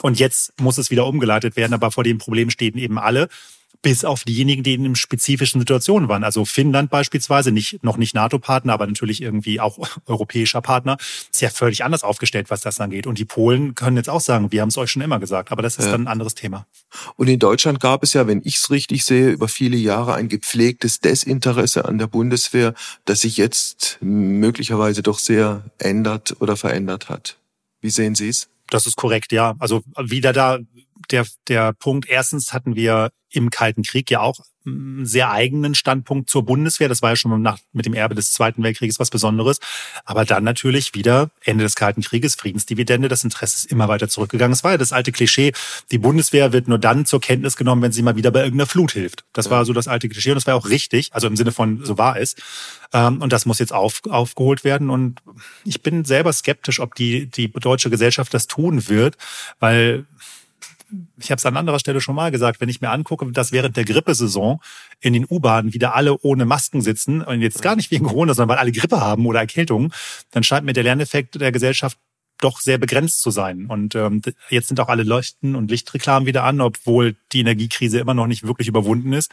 [0.00, 1.74] Und jetzt muss es wieder umgeleitet werden.
[1.74, 3.28] Aber vor dem Problem stehen eben alle,
[3.82, 6.24] bis auf diejenigen, die in spezifischen Situationen waren.
[6.24, 10.96] Also Finnland beispielsweise, nicht, noch nicht NATO-Partner, aber natürlich irgendwie auch europäischer Partner,
[11.30, 13.06] ist ja völlig anders aufgestellt, was das angeht.
[13.06, 15.62] Und die Polen können jetzt auch sagen, wir haben es euch schon immer gesagt, aber
[15.62, 15.92] das ist ja.
[15.92, 16.66] dann ein anderes Thema.
[17.16, 20.28] Und in Deutschland gab es ja, wenn ich es richtig sehe, über viele Jahre ein
[20.28, 22.74] gepflegtes Desinteresse an der Bundeswehr,
[23.04, 27.38] das sich jetzt möglicherweise doch sehr ändert oder verändert hat.
[27.80, 28.48] Wie sehen Sie es?
[28.70, 29.54] Das ist korrekt, ja.
[29.58, 30.58] Also wieder da
[31.10, 36.30] der, der Punkt, erstens hatten wir im Kalten Krieg ja auch einen sehr eigenen Standpunkt
[36.30, 36.88] zur Bundeswehr.
[36.88, 39.58] Das war ja schon nach, mit dem Erbe des Zweiten Weltkrieges was Besonderes.
[40.04, 43.08] Aber dann natürlich wieder Ende des Kalten Krieges, Friedensdividende.
[43.08, 44.52] Das Interesse ist immer weiter zurückgegangen.
[44.52, 45.52] Es war ja das alte Klischee,
[45.90, 48.92] die Bundeswehr wird nur dann zur Kenntnis genommen, wenn sie mal wieder bei irgendeiner Flut
[48.92, 49.24] hilft.
[49.32, 51.84] Das war so das alte Klischee und das war auch richtig, also im Sinne von,
[51.84, 52.36] so war es.
[52.92, 54.90] Ähm, und das muss jetzt auf, aufgeholt werden.
[54.90, 55.20] Und
[55.64, 59.16] ich bin selber skeptisch, ob die, die deutsche Gesellschaft das tun wird,
[59.58, 60.06] weil
[61.18, 63.76] ich habe es an anderer Stelle schon mal gesagt, wenn ich mir angucke, dass während
[63.76, 64.60] der Grippesaison
[65.00, 68.56] in den U-Bahnen wieder alle ohne Masken sitzen und jetzt gar nicht wegen Corona, sondern
[68.56, 69.92] weil alle Grippe haben oder Erkältungen,
[70.30, 71.98] dann scheint mir der Lerneffekt der Gesellschaft
[72.42, 73.66] doch sehr begrenzt zu sein.
[73.66, 78.14] Und ähm, jetzt sind auch alle Leuchten und Lichtreklamen wieder an, obwohl die Energiekrise immer
[78.14, 79.30] noch nicht wirklich überwunden ist.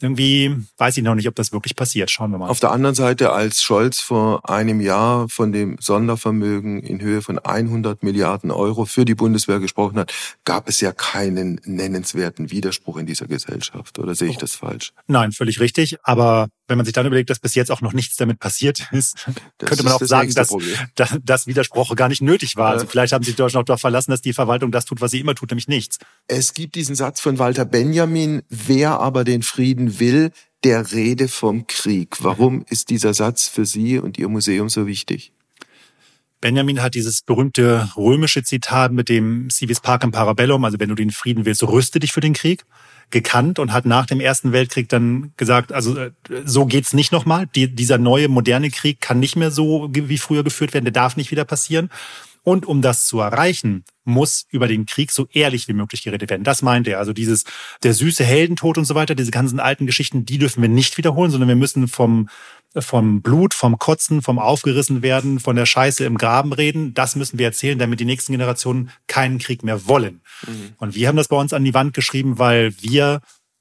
[0.00, 2.10] Irgendwie weiß ich noch nicht, ob das wirklich passiert.
[2.10, 2.48] Schauen wir mal.
[2.48, 7.38] Auf der anderen Seite, als Scholz vor einem Jahr von dem Sondervermögen in Höhe von
[7.38, 10.12] 100 Milliarden Euro für die Bundeswehr gesprochen hat,
[10.44, 13.98] gab es ja keinen nennenswerten Widerspruch in dieser Gesellschaft.
[13.98, 14.92] Oder sehe ich das falsch?
[15.06, 15.98] Nein, völlig richtig.
[16.02, 19.26] Aber wenn man sich dann überlegt, dass bis jetzt auch noch nichts damit passiert ist,
[19.58, 20.54] das könnte man auch das sagen, dass,
[20.94, 22.70] dass das Widerspruch gar nicht nötig war.
[22.70, 25.20] Also vielleicht haben sie Deutschland auch darauf verlassen, dass die Verwaltung das tut, was sie
[25.20, 25.98] immer tut, nämlich nichts.
[26.28, 30.30] Es gibt diesen Satz von Walter Benjamin, wer aber den Frieden will,
[30.64, 32.22] der rede vom Krieg.
[32.22, 35.32] Warum ist dieser Satz für Sie und Ihr Museum so wichtig?
[36.40, 41.10] Benjamin hat dieses berühmte römische Zitat mit dem Civis Pacem Parabellum, also wenn du den
[41.10, 42.64] Frieden willst, rüste dich für den Krieg,
[43.10, 46.12] gekannt und hat nach dem Ersten Weltkrieg dann gesagt, also äh,
[46.44, 47.46] so geht's nicht nochmal.
[47.54, 51.16] Die, dieser neue moderne Krieg kann nicht mehr so wie früher geführt werden, der darf
[51.16, 51.90] nicht wieder passieren.
[52.42, 56.44] Und um das zu erreichen, muss über den Krieg so ehrlich wie möglich geredet werden.
[56.44, 56.98] Das meint er.
[56.98, 57.44] Also dieses,
[57.82, 61.30] der süße Heldentod und so weiter, diese ganzen alten Geschichten, die dürfen wir nicht wiederholen,
[61.30, 62.28] sondern wir müssen vom,
[62.76, 66.94] vom Blut, vom Kotzen, vom aufgerissen werden, von der Scheiße im Graben reden.
[66.94, 70.22] Das müssen wir erzählen, damit die nächsten Generationen keinen Krieg mehr wollen.
[70.46, 70.72] Mhm.
[70.78, 73.20] Und wir haben das bei uns an die Wand geschrieben, weil wir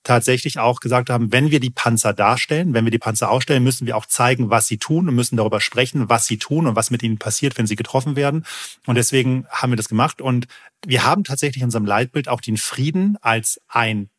[0.10, 3.86] tatsächlich auch gesagt haben, wenn wir die Panzer darstellen, wenn wir die Panzer ausstellen, müssen
[3.86, 6.90] wir auch zeigen, was sie tun und müssen darüber sprechen, was sie tun und was
[6.90, 8.44] mit ihnen passiert, wenn sie getroffen werden.
[8.88, 10.20] Und deswegen haben wir das gemacht.
[10.20, 10.48] Und
[10.84, 14.10] wir haben tatsächlich in unserem Leitbild auch den Frieden als ein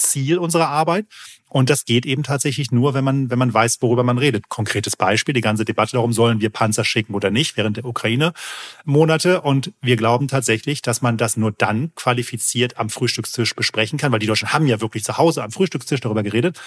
[0.00, 1.06] Ziel unserer Arbeit.
[1.48, 4.48] Und das geht eben tatsächlich nur, wenn man, wenn man weiß, worüber man redet.
[4.48, 9.40] Konkretes Beispiel, die ganze Debatte darum, sollen wir Panzer schicken oder nicht, während der Ukraine-Monate.
[9.40, 14.20] Und wir glauben tatsächlich, dass man das nur dann qualifiziert am Frühstückstisch besprechen kann, weil
[14.20, 16.60] die Deutschen haben ja wirklich zu Hause am Frühstückstisch darüber geredet,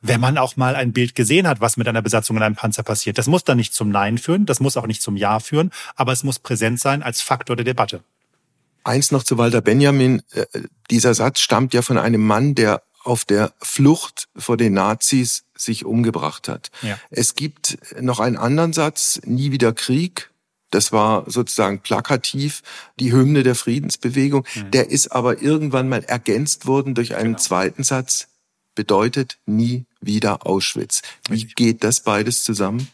[0.00, 2.82] wenn man auch mal ein Bild gesehen hat, was mit einer Besatzung in einem Panzer
[2.82, 3.18] passiert.
[3.18, 6.12] Das muss dann nicht zum Nein führen, das muss auch nicht zum Ja führen, aber
[6.12, 8.02] es muss präsent sein als Faktor der Debatte.
[8.84, 10.22] Eins noch zu Walter Benjamin.
[10.32, 10.46] Äh,
[10.90, 15.84] dieser Satz stammt ja von einem Mann, der auf der Flucht vor den Nazis sich
[15.84, 16.70] umgebracht hat.
[16.82, 16.98] Ja.
[17.10, 20.30] Es gibt noch einen anderen Satz, nie wieder Krieg.
[20.70, 22.62] Das war sozusagen plakativ
[22.98, 24.46] die Hymne der Friedensbewegung.
[24.54, 24.70] Mhm.
[24.70, 27.38] Der ist aber irgendwann mal ergänzt worden durch einen genau.
[27.38, 28.28] zweiten Satz,
[28.74, 31.02] bedeutet nie wieder Auschwitz.
[31.28, 32.88] Wie geht das beides zusammen?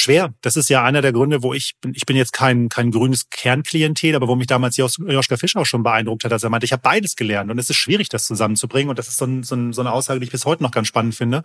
[0.00, 0.34] Schwer.
[0.40, 3.30] Das ist ja einer der Gründe, wo ich bin, ich bin jetzt kein, kein grünes
[3.30, 6.72] Kernklientel, aber wo mich damals Joschka Fisch auch schon beeindruckt hat, als er meinte, ich
[6.72, 9.54] habe beides gelernt und es ist schwierig, das zusammenzubringen und das ist so, ein, so,
[9.54, 11.42] ein, so eine Aussage, die ich bis heute noch ganz spannend finde.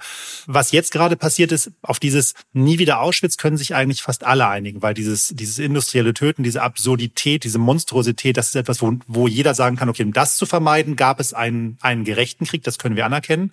[0.47, 4.47] Was jetzt gerade passiert ist, auf dieses nie wieder Auschwitz können sich eigentlich fast alle
[4.47, 9.27] einigen, weil dieses, dieses industrielle Töten, diese Absurdität, diese Monstrosität, das ist etwas, wo, wo
[9.27, 12.77] jeder sagen kann, okay, um das zu vermeiden, gab es einen, einen gerechten Krieg, das
[12.77, 13.51] können wir anerkennen.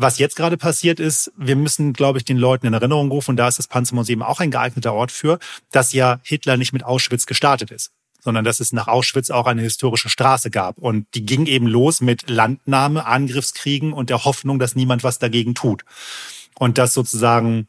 [0.00, 3.36] Was jetzt gerade passiert ist, wir müssen, glaube ich, den Leuten in Erinnerung rufen, und
[3.36, 5.40] da ist das Panzermuseum auch ein geeigneter Ort für,
[5.72, 9.62] dass ja Hitler nicht mit Auschwitz gestartet ist sondern dass es nach Auschwitz auch eine
[9.62, 10.78] historische Straße gab.
[10.78, 15.54] Und die ging eben los mit Landnahme, Angriffskriegen und der Hoffnung, dass niemand was dagegen
[15.54, 15.84] tut.
[16.58, 17.68] Und dass sozusagen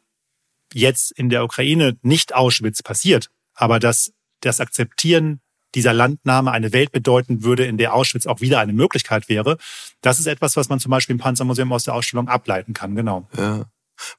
[0.73, 4.11] jetzt in der Ukraine nicht Auschwitz passiert, aber dass
[4.41, 5.39] das Akzeptieren
[5.75, 9.57] dieser Landnahme eine Welt bedeuten würde, in der Auschwitz auch wieder eine Möglichkeit wäre.
[10.01, 13.27] Das ist etwas, was man zum Beispiel im Panzermuseum aus der Ausstellung ableiten kann, genau.
[13.37, 13.65] Ja.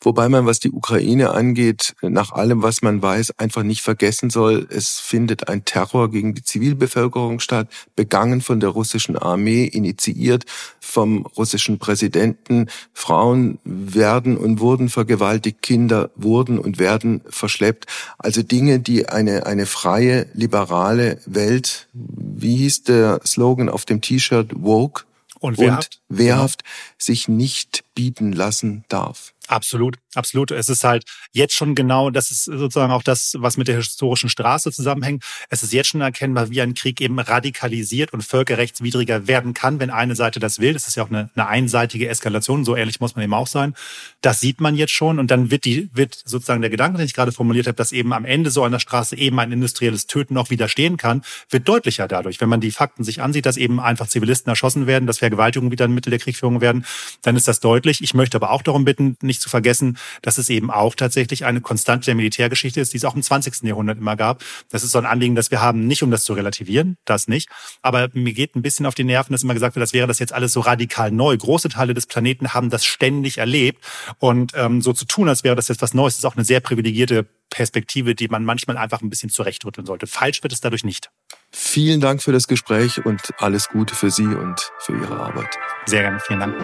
[0.00, 4.66] Wobei man, was die Ukraine angeht, nach allem, was man weiß, einfach nicht vergessen soll,
[4.70, 10.44] es findet ein Terror gegen die Zivilbevölkerung statt, begangen von der russischen Armee, initiiert
[10.80, 12.68] vom russischen Präsidenten.
[12.92, 17.86] Frauen werden und wurden vergewaltigt, Kinder wurden und werden verschleppt.
[18.18, 24.50] Also Dinge, die eine, eine freie, liberale Welt, wie hieß der Slogan auf dem T-Shirt,
[24.56, 25.04] woke,
[25.40, 26.62] und wehrhaft, und wehrhaft
[27.02, 29.32] sich nicht bieten lassen darf.
[29.50, 30.52] Absolut, absolut.
[30.52, 34.28] Es ist halt jetzt schon genau, das ist sozusagen auch das, was mit der historischen
[34.28, 35.24] Straße zusammenhängt.
[35.48, 39.90] Es ist jetzt schon erkennbar, wie ein Krieg eben radikalisiert und völkerrechtswidriger werden kann, wenn
[39.90, 40.74] eine Seite das will.
[40.74, 43.74] Das ist ja auch eine, eine einseitige Eskalation, so ehrlich muss man eben auch sein.
[44.20, 47.14] Das sieht man jetzt schon und dann wird die, wird sozusagen der Gedanke, den ich
[47.14, 50.50] gerade formuliert habe, dass eben am Ende so einer Straße eben ein industrielles Töten auch
[50.50, 52.40] widerstehen kann, wird deutlicher dadurch.
[52.40, 55.86] Wenn man die Fakten sich ansieht, dass eben einfach Zivilisten erschossen werden, dass Vergewaltigungen wieder
[55.86, 56.86] ein Mittel der Kriegführung werden,
[57.22, 58.02] dann ist das deutlich.
[58.02, 61.60] Ich möchte aber auch darum bitten, nicht zu vergessen, dass es eben auch tatsächlich eine
[61.60, 63.62] Konstante der Militärgeschichte ist, die es auch im 20.
[63.62, 64.42] Jahrhundert immer gab.
[64.70, 67.48] Das ist so ein Anliegen, das wir haben, nicht um das zu relativieren, das nicht.
[67.82, 70.18] Aber mir geht ein bisschen auf die Nerven, dass immer gesagt wird, das wäre das
[70.18, 71.36] jetzt alles so radikal neu.
[71.36, 73.84] Große Teile des Planeten haben das ständig erlebt.
[74.18, 76.60] Und ähm, so zu tun, als wäre das jetzt was Neues, ist auch eine sehr
[76.60, 80.06] privilegierte Perspektive, die man manchmal einfach ein bisschen zurechtrütteln sollte.
[80.06, 81.10] Falsch wird es dadurch nicht.
[81.52, 85.48] Vielen Dank für das Gespräch und alles Gute für Sie und für Ihre Arbeit.
[85.86, 86.54] Sehr gerne, vielen Dank.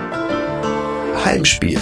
[1.24, 1.78] Heimspiel.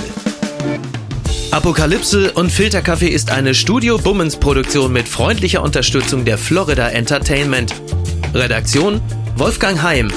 [1.51, 7.73] Apokalypse und Filterkaffee ist eine Studio Bummens Produktion mit freundlicher Unterstützung der Florida Entertainment.
[8.35, 9.01] Redaktion
[9.37, 10.11] Wolfgang Heim.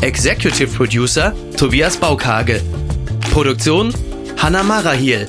[0.00, 2.60] Executive Producer Tobias Baukage.
[3.30, 3.94] Produktion
[4.36, 5.28] Hanna Marahiel.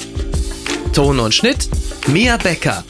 [0.94, 1.70] Ton und Schnitt
[2.08, 2.84] Mia Becker.